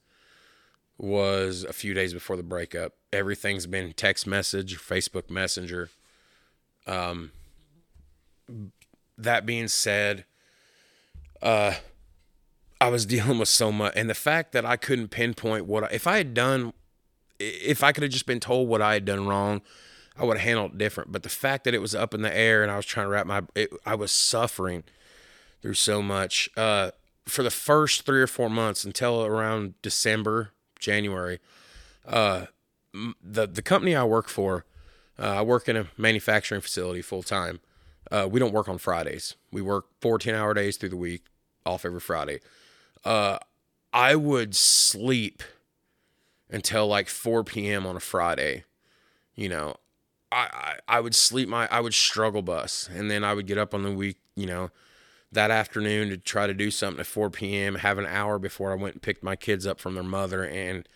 was 0.97 1.65
a 1.65 1.73
few 1.73 1.93
days 1.95 2.13
before 2.13 2.37
the 2.37 2.43
breakup. 2.43 2.93
Everything's 3.13 3.67
been 3.67 3.93
text 3.93 4.27
message, 4.27 4.79
Facebook 4.79 5.29
Messenger. 5.29 5.91
Um, 6.87 7.33
that 9.19 9.45
being 9.45 9.69
said, 9.69 10.25
uh, 11.43 11.75
I 12.85 12.89
was 12.89 13.07
dealing 13.15 13.39
with 13.39 13.49
so 13.49 13.73
much, 13.73 13.95
and 13.97 14.11
the 14.11 14.15
fact 14.15 14.53
that 14.53 14.67
I 14.67 14.77
couldn't 14.77 15.09
pinpoint 15.09 15.67
what 15.67 15.85
I, 15.85 15.89
if 15.91 16.07
I 16.07 16.19
had 16.19 16.35
done, 16.35 16.75
if 17.41 17.83
I 17.83 17.93
could 17.93 18.03
have 18.03 18.13
just 18.13 18.27
been 18.27 18.41
told 18.41 18.69
what 18.69 18.83
I 18.83 18.95
had 18.95 19.07
done 19.07 19.27
wrong, 19.27 19.63
I 20.19 20.25
would 20.25 20.37
have 20.37 20.45
handled 20.45 20.73
it 20.73 20.79
different. 20.79 21.11
But 21.11 21.23
the 21.23 21.31
fact 21.31 21.65
that 21.65 21.75
it 21.75 21.81
was 21.81 21.95
up 21.95 22.13
in 22.13 22.21
the 22.21 22.37
air 22.37 22.63
and 22.63 22.71
I 22.71 22.77
was 22.77 22.87
trying 22.87 23.07
to 23.07 23.11
wrap 23.11 23.27
my, 23.27 23.43
it, 23.55 23.71
I 23.87 23.95
was 23.95 24.13
suffering 24.13 24.85
through 25.63 25.75
so 25.75 26.03
much. 26.03 26.51
Uh, 26.57 26.91
for 27.25 27.43
the 27.43 27.51
first 27.51 28.05
three 28.05 28.21
or 28.21 28.27
four 28.27 28.51
months 28.51 28.85
until 28.85 29.25
around 29.25 29.75
December, 29.81 30.53
January, 30.79 31.41
uh, 32.07 32.47
the 32.93 33.47
the 33.47 33.63
company 33.63 33.97
I 33.97 34.05
work 34.05 34.29
for, 34.29 34.67
uh, 35.19 35.37
I 35.37 35.43
work 35.43 35.69
in 35.71 35.77
a 35.77 35.87
manufacturing 35.97 36.61
facility 36.61 37.01
full 37.01 37.23
time. 37.23 37.61
Uh, 38.13 38.29
we 38.31 38.39
don't 38.39 38.53
work 38.53 38.69
on 38.69 38.77
Fridays. 38.77 39.37
We 39.51 39.63
work 39.63 39.87
14 40.03 40.35
hour 40.35 40.53
days 40.53 40.77
through 40.77 40.91
the 40.91 40.99
week, 40.99 41.25
off 41.65 41.87
every 41.87 41.99
Friday. 42.01 42.41
Uh, 43.05 43.39
I 43.93 44.17
would 44.17 44.57
sleep 44.57 45.43
until 46.51 46.87
like 46.87 47.09
4 47.09 47.45
p.m. 47.45 47.87
on 47.87 47.97
a 47.97 48.01
Friday. 48.01 48.65
You 49.35 49.49
know, 49.49 49.77
I, 50.33 50.49
I, 50.89 50.97
I 50.97 51.01
would 51.01 51.15
sleep 51.15 51.49
my, 51.49 51.69
I 51.71 51.81
would 51.81 51.95
struggle 51.95 52.43
bus. 52.43 52.89
And 52.93 53.11
then 53.11 53.25
I 53.25 53.35
would 53.35 53.47
get 53.47 53.59
up 53.59 53.75
on 53.75 53.83
the 53.83 53.93
week, 53.93 54.19
you 54.35 54.47
know, 54.47 54.71
that 55.33 55.51
afternoon 55.51 56.09
to 56.11 56.17
try 56.17 56.47
to 56.47 56.55
do 56.55 56.71
something 56.71 57.01
at 57.01 57.07
4 57.07 57.31
p.m., 57.31 57.77
have 57.77 57.99
an 57.99 58.07
hour 58.07 58.39
before 58.39 58.73
I 58.73 58.77
went 58.77 58.95
and 58.95 59.03
picked 59.03 59.23
my 59.23 59.37
kids 59.37 59.67
up 59.67 59.81
from 59.81 59.95
their 59.95 60.05
mother. 60.05 60.45
And 60.45 60.89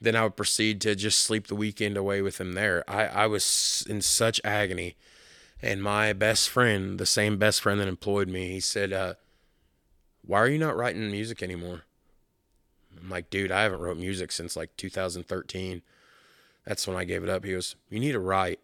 then 0.00 0.16
I 0.16 0.22
would 0.22 0.36
proceed 0.36 0.80
to 0.82 0.94
just 0.94 1.20
sleep 1.20 1.48
the 1.48 1.54
weekend 1.54 1.96
away 1.96 2.22
with 2.22 2.38
them 2.38 2.52
there. 2.52 2.84
I, 2.88 3.06
I 3.06 3.26
was 3.26 3.84
in 3.88 4.00
such 4.00 4.40
agony. 4.44 4.96
And 5.62 5.82
my 5.82 6.12
best 6.14 6.48
friend, 6.48 6.98
the 6.98 7.06
same 7.06 7.36
best 7.36 7.60
friend 7.60 7.80
that 7.80 7.88
employed 7.88 8.28
me, 8.28 8.48
he 8.48 8.60
said, 8.60 8.92
uh, 8.92 9.14
Why 10.24 10.38
are 10.38 10.48
you 10.48 10.58
not 10.58 10.76
writing 10.76 11.10
music 11.10 11.42
anymore? 11.42 11.82
I'm 13.00 13.10
like, 13.10 13.30
dude, 13.30 13.52
I 13.52 13.62
haven't 13.62 13.80
wrote 13.80 13.96
music 13.96 14.32
since 14.32 14.56
like 14.56 14.76
2013. 14.76 15.82
That's 16.66 16.86
when 16.86 16.96
I 16.96 17.04
gave 17.04 17.22
it 17.22 17.30
up. 17.30 17.44
He 17.44 17.52
goes, 17.52 17.76
You 17.88 18.00
need 18.00 18.12
to 18.12 18.20
write. 18.20 18.60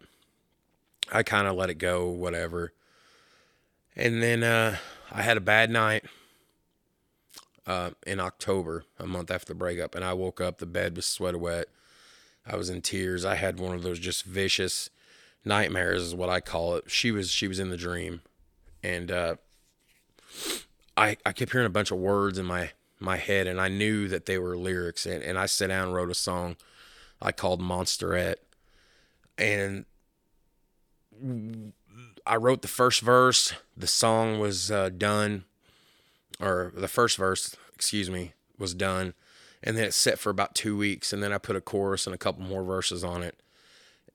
I 1.11 1.23
kind 1.23 1.47
of 1.47 1.55
let 1.55 1.69
it 1.69 1.75
go, 1.75 2.07
whatever. 2.07 2.73
And 3.95 4.21
then 4.21 4.43
uh, 4.43 4.77
I 5.11 5.21
had 5.21 5.37
a 5.37 5.41
bad 5.41 5.71
night 5.71 6.05
uh, 7.65 7.91
in 8.05 8.19
October, 8.19 8.83
a 8.99 9.07
month 9.07 9.31
after 9.31 9.47
the 9.47 9.55
breakup, 9.55 9.95
and 9.95 10.03
I 10.03 10.13
woke 10.13 10.39
up. 10.39 10.59
The 10.59 10.65
bed 10.65 10.95
was 10.95 11.05
sweat 11.05 11.39
wet. 11.39 11.67
I 12.45 12.55
was 12.55 12.69
in 12.69 12.81
tears. 12.81 13.25
I 13.25 13.35
had 13.35 13.59
one 13.59 13.75
of 13.75 13.83
those 13.83 13.99
just 13.99 14.23
vicious 14.23 14.89
nightmares, 15.43 16.01
is 16.03 16.15
what 16.15 16.29
I 16.29 16.39
call 16.39 16.75
it. 16.75 16.89
She 16.89 17.11
was 17.11 17.31
she 17.31 17.47
was 17.47 17.59
in 17.59 17.69
the 17.69 17.77
dream, 17.77 18.21
and 18.83 19.11
uh, 19.11 19.35
I 20.97 21.17
I 21.25 21.31
kept 21.31 21.51
hearing 21.51 21.67
a 21.67 21.69
bunch 21.71 21.91
of 21.91 21.97
words 21.97 22.37
in 22.37 22.45
my 22.45 22.71
my 22.99 23.17
head, 23.17 23.47
and 23.47 23.61
I 23.61 23.67
knew 23.67 24.07
that 24.07 24.25
they 24.25 24.37
were 24.37 24.57
lyrics. 24.57 25.05
And, 25.05 25.23
and 25.23 25.37
I 25.37 25.45
sat 25.45 25.67
down 25.67 25.87
and 25.87 25.95
wrote 25.95 26.09
a 26.09 26.15
song 26.15 26.57
I 27.21 27.31
called 27.31 27.61
Monsterette, 27.61 28.37
and 29.37 29.85
I 32.25 32.35
wrote 32.35 32.61
the 32.61 32.67
first 32.67 33.01
verse. 33.01 33.53
The 33.75 33.87
song 33.87 34.39
was 34.39 34.71
uh, 34.71 34.89
done, 34.89 35.45
or 36.39 36.71
the 36.75 36.87
first 36.87 37.17
verse, 37.17 37.55
excuse 37.73 38.09
me, 38.09 38.33
was 38.57 38.73
done, 38.73 39.13
and 39.63 39.77
then 39.77 39.85
it 39.85 39.93
set 39.93 40.19
for 40.19 40.29
about 40.29 40.55
two 40.55 40.77
weeks, 40.77 41.11
and 41.11 41.23
then 41.23 41.33
I 41.33 41.37
put 41.37 41.55
a 41.55 41.61
chorus 41.61 42.05
and 42.05 42.13
a 42.13 42.19
couple 42.19 42.43
more 42.43 42.63
verses 42.63 43.03
on 43.03 43.23
it, 43.23 43.39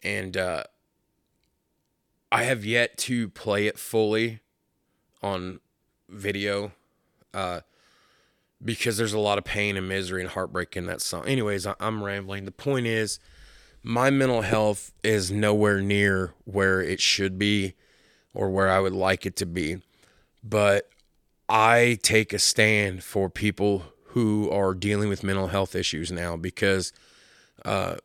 and 0.02 0.36
uh, 0.36 0.64
I 2.30 2.44
have 2.44 2.64
yet 2.64 2.96
to 2.98 3.28
play 3.28 3.66
it 3.66 3.78
fully 3.78 4.40
on 5.22 5.60
video, 6.12 6.72
uh, 7.34 7.60
because 8.64 8.96
there's 8.96 9.12
a 9.12 9.18
lot 9.18 9.38
of 9.38 9.44
pain 9.44 9.76
and 9.76 9.88
misery 9.88 10.22
and 10.22 10.30
heartbreak 10.30 10.76
in 10.76 10.86
that 10.86 11.00
song. 11.00 11.26
Anyways, 11.26 11.66
I'm 11.80 12.04
rambling. 12.04 12.44
The 12.44 12.52
point 12.52 12.86
is, 12.86 13.18
my 13.82 14.10
mental 14.10 14.42
health 14.42 14.92
is 15.02 15.30
nowhere 15.30 15.80
near 15.80 16.34
where 16.44 16.80
it 16.80 17.00
should 17.00 17.38
be 17.38 17.74
or 18.34 18.50
where 18.50 18.70
I 18.70 18.78
would 18.78 18.92
like 18.92 19.26
it 19.26 19.36
to 19.36 19.46
be. 19.46 19.78
But 20.44 20.88
I 21.48 21.98
take 22.02 22.32
a 22.32 22.38
stand 22.38 23.02
for 23.02 23.28
people 23.28 23.84
who 24.06 24.50
are 24.50 24.74
dealing 24.74 25.08
with 25.08 25.24
mental 25.24 25.48
health 25.48 25.74
issues 25.74 26.12
now 26.12 26.36
because, 26.36 26.92
uh, 27.64 27.96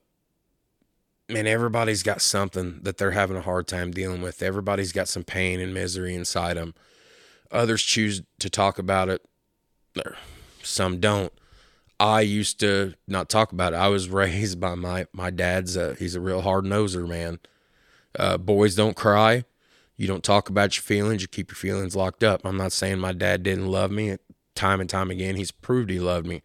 man, 1.29 1.45
everybody's 1.45 2.03
got 2.03 2.21
something 2.21 2.79
that 2.83 2.97
they're 2.97 3.11
having 3.11 3.37
a 3.37 3.41
hard 3.41 3.67
time 3.67 3.91
dealing 3.91 4.21
with. 4.21 4.41
Everybody's 4.41 4.91
got 4.91 5.07
some 5.07 5.23
pain 5.23 5.59
and 5.59 5.73
misery 5.73 6.15
inside 6.15 6.57
them. 6.57 6.73
Others 7.51 7.83
choose 7.83 8.21
to 8.39 8.49
talk 8.49 8.79
about 8.79 9.09
it, 9.09 9.25
some 10.63 10.99
don't. 10.99 11.31
I 11.99 12.21
used 12.21 12.59
to 12.59 12.93
not 13.07 13.29
talk 13.29 13.51
about 13.51 13.73
it. 13.73 13.77
I 13.77 13.87
was 13.87 14.09
raised 14.21 14.59
by 14.59 14.75
my 14.75 15.07
my 15.13 15.29
dad's. 15.29 15.75
Uh, 15.77 15.95
he's 15.97 16.15
a 16.15 16.21
real 16.21 16.41
hard 16.41 16.65
noser, 16.65 17.07
man. 17.07 17.39
Uh, 18.17 18.37
boys 18.37 18.75
don't 18.75 18.95
cry. 18.95 19.45
You 19.95 20.07
don't 20.07 20.23
talk 20.23 20.49
about 20.49 20.77
your 20.77 20.83
feelings. 20.83 21.23
You 21.23 21.27
keep 21.27 21.49
your 21.49 21.55
feelings 21.55 21.95
locked 21.95 22.23
up. 22.23 22.41
I'm 22.43 22.57
not 22.57 22.71
saying 22.71 22.99
my 22.99 23.13
dad 23.13 23.43
didn't 23.43 23.67
love 23.67 23.91
me. 23.91 24.17
Time 24.53 24.79
and 24.79 24.89
time 24.89 25.09
again, 25.09 25.35
he's 25.35 25.51
proved 25.51 25.89
he 25.89 25.99
loved 25.99 26.27
me. 26.27 26.43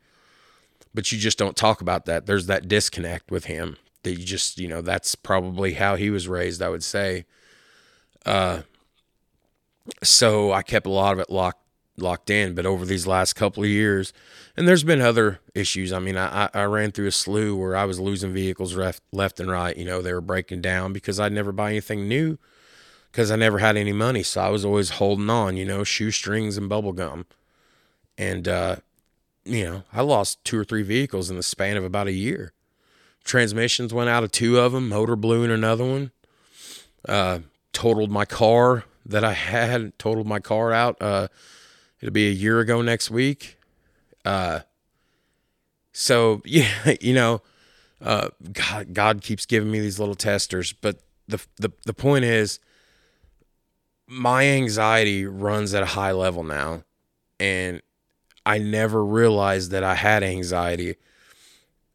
But 0.95 1.13
you 1.13 1.19
just 1.19 1.39
don't 1.39 1.57
talk 1.57 1.81
about 1.81 2.07
that. 2.07 2.27
There's 2.27 2.47
that 2.47 2.69
disconnect 2.69 3.31
with 3.31 3.47
him 3.47 3.77
that 4.03 4.13
you 4.13 4.25
just, 4.25 4.59
you 4.59 4.69
know, 4.69 4.81
that's 4.83 5.15
probably 5.15 5.75
how 5.75 5.97
he 5.97 6.11
was 6.11 6.29
raised, 6.29 6.63
I 6.63 6.69
would 6.69 6.85
say. 6.85 7.25
Uh, 8.27 8.63
so 10.03 10.53
I 10.53 10.63
kept 10.63 10.87
a 10.87 10.91
lot 10.91 11.13
of 11.13 11.19
it 11.19 11.31
locked 11.31 11.63
locked 11.99 12.31
in. 12.31 12.55
But 12.55 12.67
over 12.67 12.85
these 12.85 13.07
last 13.07 13.35
couple 13.35 13.63
of 13.63 13.69
years, 13.69 14.13
and 14.57 14.67
there's 14.67 14.85
been 14.85 15.01
other 15.01 15.41
issues. 15.55 15.93
I 15.93 15.99
mean, 15.99 16.17
I, 16.17 16.49
I 16.53 16.65
ran 16.65 16.93
through 16.93 17.09
a 17.09 17.13
slew 17.13 17.57
where 17.57 17.77
I 17.77 17.85
was 17.85 18.01
losing 18.01 18.33
vehicles 18.33 18.77
left, 18.77 19.03
left 19.13 19.41
and 19.41 19.51
right. 19.51 19.77
You 19.77 19.85
know, 19.85 20.03
they 20.03 20.13
were 20.13 20.21
breaking 20.21 20.61
down 20.61 20.93
because 20.93 21.21
I'd 21.21 21.33
never 21.33 21.53
buy 21.53 21.71
anything 21.71 22.09
new 22.09 22.39
because 23.11 23.31
I 23.31 23.37
never 23.37 23.59
had 23.59 23.77
any 23.77 23.93
money. 23.93 24.23
So 24.23 24.41
I 24.41 24.49
was 24.49 24.65
always 24.65 24.91
holding 24.91 25.31
on, 25.31 25.57
you 25.57 25.65
know, 25.65 25.85
shoestrings 25.85 26.57
and 26.57 26.69
bubble 26.69 26.93
gum. 26.93 27.27
And, 28.19 28.47
uh, 28.49 28.77
you 29.45 29.65
know, 29.65 29.83
I 29.93 30.03
lost 30.03 30.45
two 30.45 30.59
or 30.59 30.65
three 30.65 30.83
vehicles 30.83 31.31
in 31.31 31.37
the 31.37 31.43
span 31.43 31.77
of 31.77 31.85
about 31.85 32.07
a 32.07 32.13
year. 32.13 32.53
Transmissions 33.25 33.95
went 33.95 34.11
out 34.11 34.25
of 34.25 34.33
two 34.33 34.59
of 34.59 34.73
them, 34.73 34.89
motor 34.89 35.17
blew 35.17 35.45
in 35.45 35.51
another 35.51 35.85
one. 35.85 36.11
Uh, 37.09 37.41
totaled 37.73 38.11
my 38.11 38.25
car 38.25 38.85
that 39.05 39.25
I 39.25 39.33
had, 39.33 39.99
totaled 39.99 40.27
my 40.27 40.41
car 40.41 40.73
out. 40.73 41.01
Uh, 41.01 41.29
it'll 42.01 42.13
be 42.13 42.29
a 42.29 42.33
year 42.33 42.61
ago 42.61 42.83
next 42.83 43.11
week. 43.11 43.57
Uh, 44.25 44.61
so 45.93 46.43
yeah, 46.45 46.95
you 47.01 47.15
know, 47.15 47.43
uh, 48.01 48.29
God, 48.53 48.95
God 48.95 49.23
keeps 49.23 49.47
giving 49.47 49.71
me 49.71 49.81
these 49.81 49.99
little 49.99 50.15
testers, 50.15 50.73
but 50.73 51.01
the 51.29 51.41
the 51.57 51.71
the 51.85 51.95
point 51.95 52.25
is, 52.25 52.59
my 54.07 54.45
anxiety 54.45 55.25
runs 55.25 55.73
at 55.73 55.83
a 55.83 55.87
high 55.87 56.13
level 56.13 56.43
now. 56.43 56.85
And 57.39 57.83
I 58.45 58.59
never 58.59 59.05
realized 59.05 59.71
that 59.71 59.83
I 59.83 59.95
had 59.95 60.23
anxiety 60.23 60.97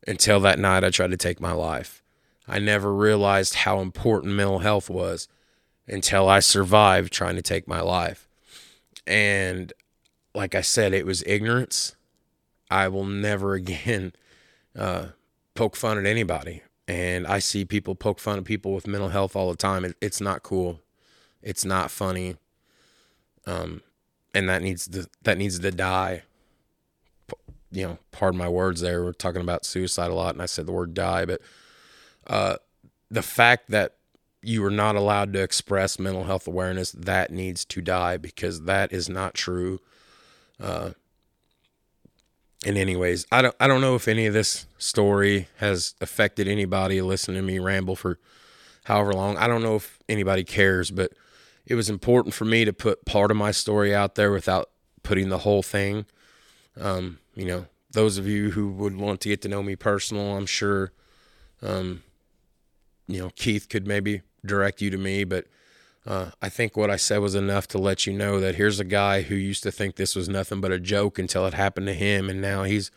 until 0.08 0.40
that 0.42 0.60
night 0.60 0.84
I 0.84 0.90
tried 0.90 1.12
to 1.12 1.18
take 1.18 1.40
my 1.40 1.52
life. 1.52 2.02
I 2.48 2.60
never 2.60 2.94
realized 2.94 3.56
how 3.56 3.80
important 3.80 4.34
mental 4.34 4.60
health 4.60 4.90
was 4.90 5.28
until 5.88 6.28
I 6.28 6.40
survived 6.40 7.12
trying 7.14 7.36
to 7.36 7.42
take 7.42 7.68
my 7.68 7.82
life. 7.82 8.28
And 9.06 9.72
like 10.36 10.56
I 10.56 10.62
said, 10.62 10.94
it 10.94 11.06
was 11.06 11.24
ignorance. 11.26 11.96
I 12.70 12.88
will 12.90 13.06
never 13.06 13.54
again 13.56 14.14
uh, 14.78 15.08
poke 15.56 15.76
fun 15.76 15.98
at 15.98 16.06
anybody. 16.06 16.62
And 16.88 17.28
I 17.28 17.40
see 17.40 17.66
people 17.66 17.96
poke 17.96 18.20
fun 18.20 18.38
at 18.38 18.46
people 18.46 18.74
with 18.74 18.88
mental 18.88 19.10
health 19.10 19.36
all 19.36 19.50
the 19.50 19.58
time. 19.58 19.84
It, 19.84 19.98
it's 20.00 20.22
not 20.22 20.44
cool. 20.44 20.82
It's 21.42 21.66
not 21.66 21.92
funny. 21.92 22.38
Um, 23.46 23.82
and 24.34 24.48
that 24.50 24.62
needs 24.62 24.88
to 24.90 25.08
that 25.24 25.38
needs 25.38 25.60
to 25.60 25.72
die. 25.72 26.24
You 27.72 27.88
know, 27.88 27.98
pardon 28.12 28.38
my 28.38 28.48
words. 28.48 28.82
There, 28.82 29.04
we're 29.04 29.12
talking 29.12 29.42
about 29.42 29.66
suicide 29.66 30.12
a 30.12 30.14
lot, 30.14 30.34
and 30.36 30.42
I 30.42 30.46
said 30.46 30.66
the 30.66 30.72
word 30.72 30.94
die, 30.94 31.26
but 31.26 31.42
uh, 32.28 32.58
the 33.12 33.22
fact 33.22 33.70
that 33.72 33.97
you 34.42 34.64
are 34.64 34.72
not 34.72 34.96
allowed 34.96 35.34
to 35.34 35.42
express 35.42 36.00
mental 36.00 36.26
health 36.26 36.48
awareness 36.48 36.92
that 36.92 37.32
needs 37.32 37.66
to 37.66 37.82
die 37.82 38.18
because 38.18 38.64
that 38.64 38.92
is 38.94 39.10
not 39.10 39.34
true. 39.34 39.80
Uh, 40.60 40.92
and 42.66 42.78
anyways, 42.78 43.26
I 43.32 43.42
don't 43.42 43.56
I 43.60 43.68
don't 43.68 43.82
know 43.82 43.96
if 43.96 44.08
any 44.08 44.26
of 44.26 44.34
this 44.34 44.66
story 44.78 45.48
has 45.58 45.96
affected 46.02 46.48
anybody 46.48 47.02
listening 47.02 47.38
to 47.38 47.44
me 47.44 47.60
ramble 47.60 47.96
for 47.96 48.20
however 48.86 49.14
long. 49.14 49.38
I 49.38 49.48
don't 49.48 49.62
know 49.62 49.76
if 49.76 50.00
anybody 50.10 50.44
cares, 50.44 50.92
but 50.92 51.14
it 51.66 51.76
was 51.76 51.90
important 51.90 52.34
for 52.34 52.46
me 52.46 52.66
to 52.66 52.74
put 52.74 53.06
part 53.06 53.32
of 53.32 53.38
my 53.38 53.52
story 53.52 53.94
out 53.94 54.16
there 54.16 54.32
without 54.32 54.70
putting 55.04 55.30
the 55.30 55.40
whole 55.40 55.62
thing. 55.62 56.06
Um, 56.80 57.20
you 57.36 57.46
know, 57.46 57.66
those 57.92 58.18
of 58.18 58.28
you 58.28 58.52
who 58.52 58.70
would 58.72 58.96
want 58.98 59.22
to 59.22 59.30
get 59.30 59.42
to 59.44 59.48
know 59.50 59.62
me 59.62 59.76
personal, 59.76 60.36
I'm 60.36 60.46
sure, 60.46 60.92
um, 61.62 62.04
you 63.08 63.20
know, 63.20 63.30
Keith 63.36 63.70
could 63.70 63.88
maybe 63.88 64.22
direct 64.46 64.82
you 64.82 64.90
to 64.90 64.98
me, 64.98 65.24
but 65.24 65.46
uh, 66.06 66.32
I 66.42 66.50
think 66.50 66.78
what 66.78 66.90
I 66.90 66.96
said 66.96 67.18
was 67.18 67.36
enough 67.36 67.68
to 67.70 67.78
let 67.78 68.08
you 68.08 68.14
know 68.14 68.40
that 68.40 68.56
here's 68.56 68.80
a 68.80 68.86
guy 68.86 69.24
who 69.24 69.36
used 69.36 69.64
to 69.64 69.72
think 69.72 69.96
this 69.96 70.16
was 70.16 70.30
nothing 70.30 70.62
but 70.62 70.72
a 70.72 70.80
joke 70.80 71.20
until 71.20 71.46
it 71.46 71.54
happened 71.54 71.88
to 71.88 71.94
him, 71.94 72.30
and 72.30 72.42
now 72.42 72.64
he's 72.64 72.92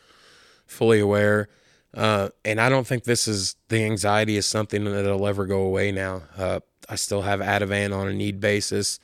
fully 0.66 1.00
aware. 1.00 1.48
Uh, 1.92 2.28
and 2.44 2.60
I 2.60 2.68
don't 2.68 2.86
think 2.86 3.04
this 3.04 3.26
is 3.26 3.56
the 3.68 3.84
anxiety 3.84 4.36
is 4.36 4.46
something 4.46 4.84
that'll 4.84 5.26
ever 5.26 5.44
go 5.44 5.62
away 5.62 5.90
now. 5.90 6.22
Uh, 6.36 6.60
I 6.88 6.94
still 6.94 7.22
have 7.22 7.40
Ativan 7.40 7.92
on 7.96 8.06
a 8.06 8.12
need 8.12 8.38
basis. 8.40 9.00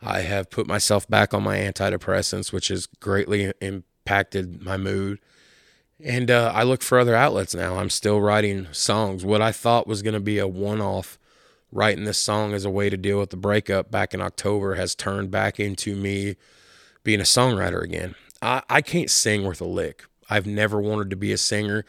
I 0.00 0.20
have 0.20 0.48
put 0.48 0.66
myself 0.66 1.08
back 1.08 1.34
on 1.34 1.42
my 1.42 1.58
antidepressants, 1.58 2.52
which 2.52 2.68
has 2.68 2.86
greatly 2.86 3.52
impacted 3.60 4.62
my 4.62 4.76
mood. 4.76 5.18
And 6.02 6.30
uh, 6.30 6.52
I 6.54 6.62
look 6.62 6.82
for 6.82 6.98
other 6.98 7.14
outlets 7.14 7.54
now. 7.54 7.76
I'm 7.76 7.90
still 7.90 8.20
writing 8.20 8.68
songs. 8.72 9.24
What 9.24 9.42
I 9.42 9.52
thought 9.52 9.86
was 9.86 10.02
going 10.02 10.14
to 10.14 10.20
be 10.20 10.38
a 10.38 10.48
one 10.48 10.80
off 10.80 11.18
writing 11.72 12.04
this 12.04 12.18
song 12.18 12.52
as 12.52 12.64
a 12.64 12.70
way 12.70 12.90
to 12.90 12.96
deal 12.96 13.18
with 13.18 13.30
the 13.30 13.36
breakup 13.36 13.90
back 13.90 14.14
in 14.14 14.20
October 14.20 14.74
has 14.74 14.94
turned 14.94 15.30
back 15.30 15.60
into 15.60 15.94
me 15.94 16.36
being 17.04 17.20
a 17.20 17.24
songwriter 17.24 17.82
again. 17.82 18.14
I, 18.42 18.62
I 18.68 18.80
can't 18.80 19.10
sing 19.10 19.44
worth 19.44 19.60
a 19.60 19.66
lick. 19.66 20.04
I've 20.28 20.46
never 20.46 20.80
wanted 20.80 21.10
to 21.10 21.16
be 21.16 21.32
a 21.32 21.38
singer. 21.38 21.84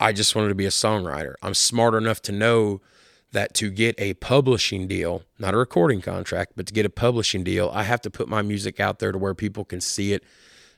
I 0.00 0.12
just 0.12 0.34
wanted 0.34 0.48
to 0.48 0.54
be 0.54 0.66
a 0.66 0.70
songwriter. 0.70 1.34
I'm 1.42 1.54
smart 1.54 1.94
enough 1.94 2.20
to 2.22 2.32
know 2.32 2.80
that 3.32 3.54
to 3.54 3.70
get 3.70 3.98
a 3.98 4.14
publishing 4.14 4.86
deal, 4.86 5.22
not 5.38 5.54
a 5.54 5.58
recording 5.58 6.00
contract, 6.00 6.52
but 6.56 6.66
to 6.66 6.72
get 6.72 6.86
a 6.86 6.90
publishing 6.90 7.44
deal, 7.44 7.70
I 7.72 7.84
have 7.84 8.00
to 8.02 8.10
put 8.10 8.28
my 8.28 8.42
music 8.42 8.80
out 8.80 8.98
there 8.98 9.12
to 9.12 9.18
where 9.18 9.34
people 9.34 9.64
can 9.64 9.80
see 9.80 10.12
it 10.12 10.24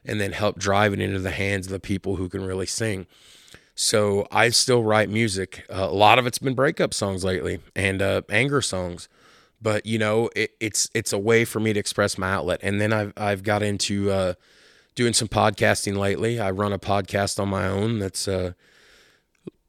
and 0.07 0.21
then 0.21 0.33
help 0.33 0.59
drive 0.59 0.93
it 0.93 1.01
into 1.01 1.19
the 1.19 1.31
hands 1.31 1.67
of 1.67 1.73
the 1.73 1.81
people 1.81 2.17
who 2.17 2.29
can 2.29 2.45
really 2.45 2.67
sing. 2.67 3.07
So 3.75 4.27
I 4.31 4.49
still 4.49 4.83
write 4.83 5.11
music. 5.11 5.67
Uh, 5.69 5.87
a 5.91 5.95
lot 5.95 6.19
of 6.19 6.27
it's 6.27 6.39
been 6.39 6.55
breakup 6.55 6.95
songs 6.95 7.25
lately 7.25 7.61
and 7.75 8.01
uh, 8.01 8.23
anger 8.31 8.63
songs, 8.63 9.09
but 9.61 9.85
you 9.85 9.99
know 9.99 10.31
it, 10.35 10.53
it's 10.61 10.89
it's 10.95 11.13
a 11.13 11.19
way 11.19 11.45
for 11.45 11.61
me 11.61 11.75
to 11.75 11.81
express 11.81 12.17
my 12.17 12.31
outlet. 12.33 12.61
And 12.63 12.81
then 12.81 12.93
I've 12.93 13.13
I've 13.17 13.43
got 13.43 13.63
into 13.63 14.11
uh, 14.11 14.35
doing 14.95 15.13
some 15.13 15.29
podcasting 15.29 15.97
lately. 15.97 16.41
I 16.41 16.51
run 16.51 16.73
a 16.73 16.79
podcast 16.79 17.39
on 17.39 17.51
my 17.51 17.69
own 17.69 17.99
that's 17.99 18.27
uh, 18.27 18.53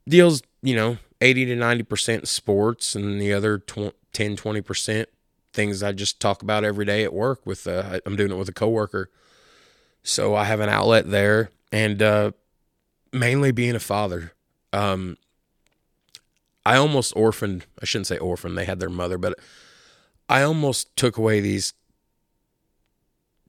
deals 0.08 0.41
you 0.62 0.76
know 0.76 1.00
eighty 1.19 1.43
to 1.43 1.56
ninety 1.56 1.84
percent 1.84 2.30
sports 2.30 2.95
and 2.95 3.19
the 3.19 3.34
other 3.34 3.58
10 3.58 4.36
20 4.38 4.62
percent 4.62 5.10
things 5.54 5.84
I 5.84 5.91
just 5.91 6.21
talk 6.21 6.41
about 6.41 6.63
every 6.63 6.86
day 6.86 7.04
at 7.04 7.13
work. 7.13 7.45
With 7.45 7.67
uh, 7.67 8.00
I'm 8.06 8.15
doing 8.15 8.32
it 8.32 8.38
with 8.38 8.47
a 8.47 8.54
coworker, 8.54 9.10
so 10.08 10.36
I 10.36 10.46
have 10.46 10.62
an 10.62 10.70
outlet 10.70 11.10
there 11.10 11.52
and 11.72 12.02
uh, 12.02 12.32
mainly 13.12 13.52
being 13.52 13.76
a 13.76 13.80
father. 13.80 14.32
Um, 14.72 15.17
I 16.65 16.78
almost 16.78 17.13
orphaned, 17.15 17.65
I 17.82 17.86
shouldn't 17.86 18.08
say 18.08 18.17
orphaned, 18.17 18.58
they 18.58 18.65
had 18.65 18.80
their 18.80 18.89
mother, 18.89 19.17
but 19.17 19.38
I 20.30 20.43
almost 20.43 20.96
took 20.96 21.17
away 21.17 21.41
these 21.41 21.74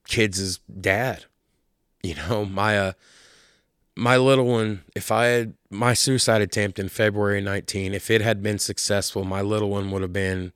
kids' 0.08 0.58
dad. 0.80 1.26
You 2.02 2.16
know, 2.16 2.44
my 2.60 2.78
uh 2.78 2.92
my 3.96 4.16
little 4.16 4.46
one, 4.46 4.84
if 4.94 5.10
I 5.10 5.26
had 5.26 5.54
my 5.70 5.92
suicide 5.92 6.40
attempt 6.40 6.78
in 6.78 6.88
February 6.88 7.40
19, 7.40 7.94
if 7.94 8.10
it 8.12 8.20
had 8.20 8.42
been 8.42 8.60
successful, 8.60 9.24
my 9.24 9.42
little 9.42 9.70
one 9.70 9.90
would 9.90 10.02
have 10.02 10.12
been 10.12 10.52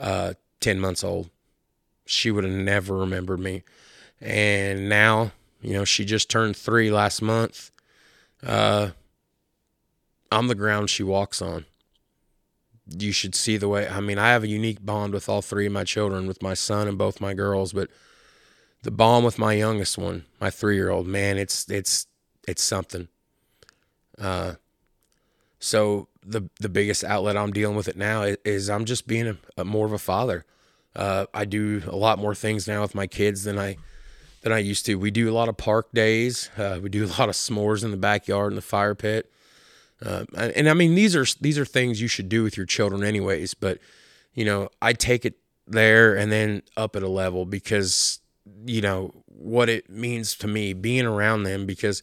uh 0.00 0.34
10 0.60 0.80
months 0.80 1.04
old. 1.04 1.30
She 2.06 2.30
would 2.32 2.44
have 2.44 2.52
never 2.52 2.96
remembered 2.96 3.40
me. 3.40 3.62
And 4.22 4.88
now, 4.88 5.32
you 5.60 5.74
know, 5.74 5.84
she 5.84 6.04
just 6.04 6.30
turned 6.30 6.56
3 6.56 6.90
last 6.90 7.20
month 7.20 7.72
uh, 8.44 8.90
I'm 10.30 10.48
the 10.48 10.54
ground 10.54 10.90
she 10.90 11.02
walks 11.02 11.40
on. 11.40 11.66
You 12.88 13.12
should 13.12 13.34
see 13.34 13.56
the 13.56 13.68
way. 13.68 13.88
I 13.88 14.00
mean, 14.00 14.18
I 14.18 14.30
have 14.30 14.42
a 14.42 14.48
unique 14.48 14.84
bond 14.84 15.14
with 15.14 15.28
all 15.28 15.42
three 15.42 15.66
of 15.66 15.72
my 15.72 15.84
children, 15.84 16.26
with 16.26 16.42
my 16.42 16.54
son 16.54 16.88
and 16.88 16.98
both 16.98 17.20
my 17.20 17.32
girls, 17.32 17.72
but 17.72 17.88
the 18.82 18.90
bond 18.90 19.24
with 19.24 19.38
my 19.38 19.52
youngest 19.52 19.96
one, 19.96 20.24
my 20.40 20.50
three 20.50 20.74
year 20.74 20.90
old, 20.90 21.06
man, 21.06 21.38
it's 21.38 21.70
it's 21.70 22.06
it's 22.48 22.62
something. 22.62 23.08
Uh, 24.18 24.54
so 25.60 26.08
the 26.26 26.50
the 26.60 26.68
biggest 26.68 27.04
outlet 27.04 27.36
I'm 27.36 27.52
dealing 27.52 27.76
with 27.76 27.86
it 27.86 27.96
now 27.96 28.22
is, 28.22 28.36
is 28.44 28.70
I'm 28.70 28.84
just 28.84 29.06
being 29.06 29.28
a, 29.28 29.36
a, 29.56 29.64
more 29.64 29.86
of 29.86 29.92
a 29.92 29.98
father. 29.98 30.44
Uh, 30.96 31.26
I 31.32 31.44
do 31.44 31.82
a 31.86 31.96
lot 31.96 32.18
more 32.18 32.34
things 32.34 32.66
now 32.66 32.82
with 32.82 32.94
my 32.94 33.06
kids 33.06 33.44
than 33.44 33.58
I 33.58 33.76
than 34.42 34.52
I 34.52 34.58
used 34.58 34.86
to. 34.86 34.96
We 34.96 35.10
do 35.10 35.30
a 35.30 35.34
lot 35.34 35.48
of 35.48 35.56
park 35.56 35.88
days. 35.92 36.50
Uh, 36.56 36.78
we 36.82 36.88
do 36.88 37.04
a 37.04 37.06
lot 37.18 37.28
of 37.28 37.34
s'mores 37.34 37.84
in 37.84 37.90
the 37.90 37.96
backyard 37.96 38.52
in 38.52 38.56
the 38.56 38.62
fire 38.62 38.94
pit. 38.94 39.30
Uh, 40.04 40.24
and, 40.34 40.68
I 40.68 40.74
mean 40.74 40.96
these 40.96 41.14
are 41.14 41.24
these 41.40 41.56
are 41.58 41.64
things 41.64 42.00
you 42.00 42.08
should 42.08 42.28
do 42.28 42.42
with 42.42 42.56
your 42.56 42.66
children 42.66 43.04
anyways. 43.04 43.54
But 43.54 43.78
you 44.34 44.44
know 44.44 44.68
I 44.80 44.94
take 44.94 45.24
it 45.24 45.34
there 45.66 46.16
and 46.16 46.32
then 46.32 46.62
up 46.76 46.96
at 46.96 47.04
a 47.04 47.08
level 47.08 47.46
because 47.46 48.20
you 48.66 48.80
know 48.80 49.12
what 49.26 49.68
it 49.68 49.88
means 49.88 50.34
to 50.34 50.48
me 50.48 50.72
being 50.72 51.06
around 51.06 51.44
them 51.44 51.66
because 51.66 52.02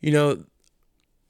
you 0.00 0.10
know 0.10 0.42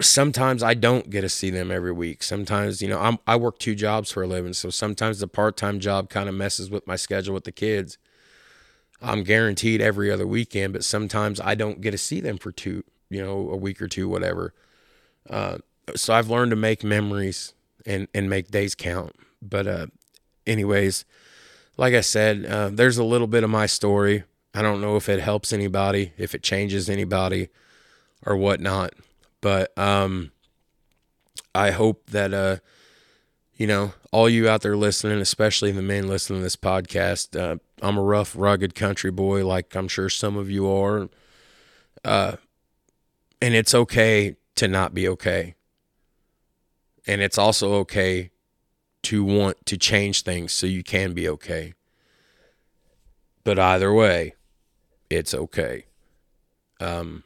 sometimes 0.00 0.62
I 0.62 0.74
don't 0.74 1.08
get 1.10 1.22
to 1.22 1.28
see 1.28 1.50
them 1.50 1.70
every 1.70 1.92
week. 1.92 2.22
Sometimes, 2.22 2.82
you 2.82 2.88
know, 2.88 3.00
I'm, 3.00 3.18
I 3.26 3.36
work 3.36 3.58
two 3.58 3.74
jobs 3.74 4.12
for 4.12 4.22
a 4.22 4.26
living. 4.26 4.52
So 4.52 4.70
sometimes 4.70 5.20
the 5.20 5.28
part 5.28 5.56
time 5.56 5.80
job 5.80 6.10
kind 6.10 6.28
of 6.28 6.34
messes 6.34 6.70
with 6.70 6.86
my 6.86 6.96
schedule 6.96 7.34
with 7.34 7.44
the 7.44 7.52
kids. 7.52 7.98
I'm 9.02 9.22
guaranteed 9.22 9.80
every 9.80 10.10
other 10.10 10.26
weekend, 10.26 10.72
but 10.72 10.84
sometimes 10.84 11.40
I 11.40 11.54
don't 11.54 11.80
get 11.80 11.90
to 11.90 11.98
see 11.98 12.20
them 12.20 12.38
for 12.38 12.50
two, 12.50 12.84
you 13.10 13.22
know, 13.22 13.50
a 13.50 13.56
week 13.56 13.82
or 13.82 13.88
two, 13.88 14.08
whatever. 14.08 14.54
Uh, 15.28 15.58
so 15.94 16.14
I've 16.14 16.30
learned 16.30 16.50
to 16.50 16.56
make 16.56 16.82
memories 16.82 17.52
and 17.84 18.08
and 18.14 18.28
make 18.28 18.50
days 18.50 18.74
count. 18.74 19.14
But 19.42 19.66
uh, 19.66 19.86
anyways, 20.46 21.04
like 21.76 21.94
I 21.94 22.00
said, 22.00 22.46
uh, 22.46 22.70
there's 22.72 22.98
a 22.98 23.04
little 23.04 23.26
bit 23.26 23.44
of 23.44 23.50
my 23.50 23.66
story. 23.66 24.24
I 24.54 24.62
don't 24.62 24.80
know 24.80 24.96
if 24.96 25.08
it 25.08 25.20
helps 25.20 25.52
anybody, 25.52 26.12
if 26.16 26.34
it 26.34 26.42
changes 26.42 26.88
anybody, 26.88 27.48
or 28.24 28.36
whatnot. 28.36 28.94
But 29.40 29.76
um, 29.78 30.32
I 31.54 31.70
hope 31.70 32.10
that 32.10 32.32
uh, 32.32 32.56
you 33.56 33.66
know, 33.66 33.94
all 34.12 34.28
you 34.28 34.48
out 34.48 34.62
there 34.62 34.76
listening, 34.76 35.20
especially 35.20 35.72
the 35.72 35.82
men 35.82 36.08
listening 36.08 36.40
to 36.40 36.42
this 36.42 36.56
podcast, 36.56 37.38
uh, 37.38 37.56
I'm 37.80 37.96
a 37.96 38.02
rough, 38.02 38.34
rugged 38.36 38.74
country 38.74 39.10
boy, 39.10 39.46
like 39.46 39.74
I'm 39.74 39.88
sure 39.88 40.08
some 40.10 40.36
of 40.36 40.50
you 40.50 40.70
are. 40.70 41.08
Uh, 42.04 42.36
and 43.40 43.54
it's 43.54 43.74
okay 43.74 44.36
to 44.56 44.68
not 44.68 44.94
be 44.94 45.08
okay. 45.08 45.54
And 47.06 47.22
it's 47.22 47.38
also 47.38 47.74
okay 47.74 48.30
to 49.02 49.24
want 49.24 49.64
to 49.66 49.76
change 49.78 50.22
things 50.22 50.52
so 50.52 50.66
you 50.66 50.82
can 50.82 51.14
be 51.14 51.28
okay. 51.28 51.74
But 53.44 53.58
either 53.58 53.92
way, 53.92 54.34
it's 55.08 55.32
okay. 55.32 55.86
Um, 56.80 57.22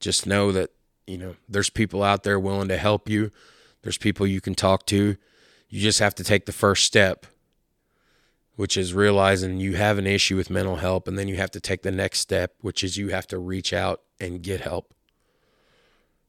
just 0.00 0.26
know 0.26 0.52
that, 0.52 0.70
you 1.06 1.18
know, 1.18 1.34
there's 1.48 1.70
people 1.70 2.02
out 2.02 2.22
there 2.22 2.38
willing 2.38 2.68
to 2.68 2.78
help 2.78 3.08
you 3.08 3.30
there's 3.88 3.96
people 3.96 4.26
you 4.26 4.42
can 4.42 4.54
talk 4.54 4.84
to. 4.84 5.16
You 5.70 5.80
just 5.80 5.98
have 5.98 6.14
to 6.16 6.22
take 6.22 6.44
the 6.44 6.52
first 6.52 6.84
step, 6.84 7.24
which 8.54 8.76
is 8.76 8.92
realizing 8.92 9.60
you 9.60 9.76
have 9.76 9.96
an 9.96 10.06
issue 10.06 10.36
with 10.36 10.50
mental 10.50 10.76
health. 10.76 11.08
And 11.08 11.18
then 11.18 11.26
you 11.26 11.36
have 11.36 11.50
to 11.52 11.60
take 11.60 11.80
the 11.80 11.90
next 11.90 12.20
step, 12.20 12.52
which 12.60 12.84
is 12.84 12.98
you 12.98 13.08
have 13.08 13.26
to 13.28 13.38
reach 13.38 13.72
out 13.72 14.02
and 14.20 14.42
get 14.42 14.60
help. 14.60 14.92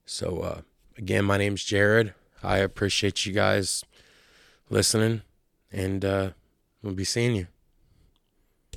So, 0.06 0.39
uh, 0.39 0.62
again, 0.98 1.26
my 1.26 1.38
name's 1.38 1.65
Jared. 1.65 2.13
I 2.41 2.60
appreciate 2.60 3.26
you 3.26 3.34
guys 3.34 3.84
listening, 4.69 5.24
and 5.69 6.06
uh, 6.06 6.30
we'll 6.82 6.93
be 6.93 7.04
seeing 7.04 7.36
you. 7.36 7.48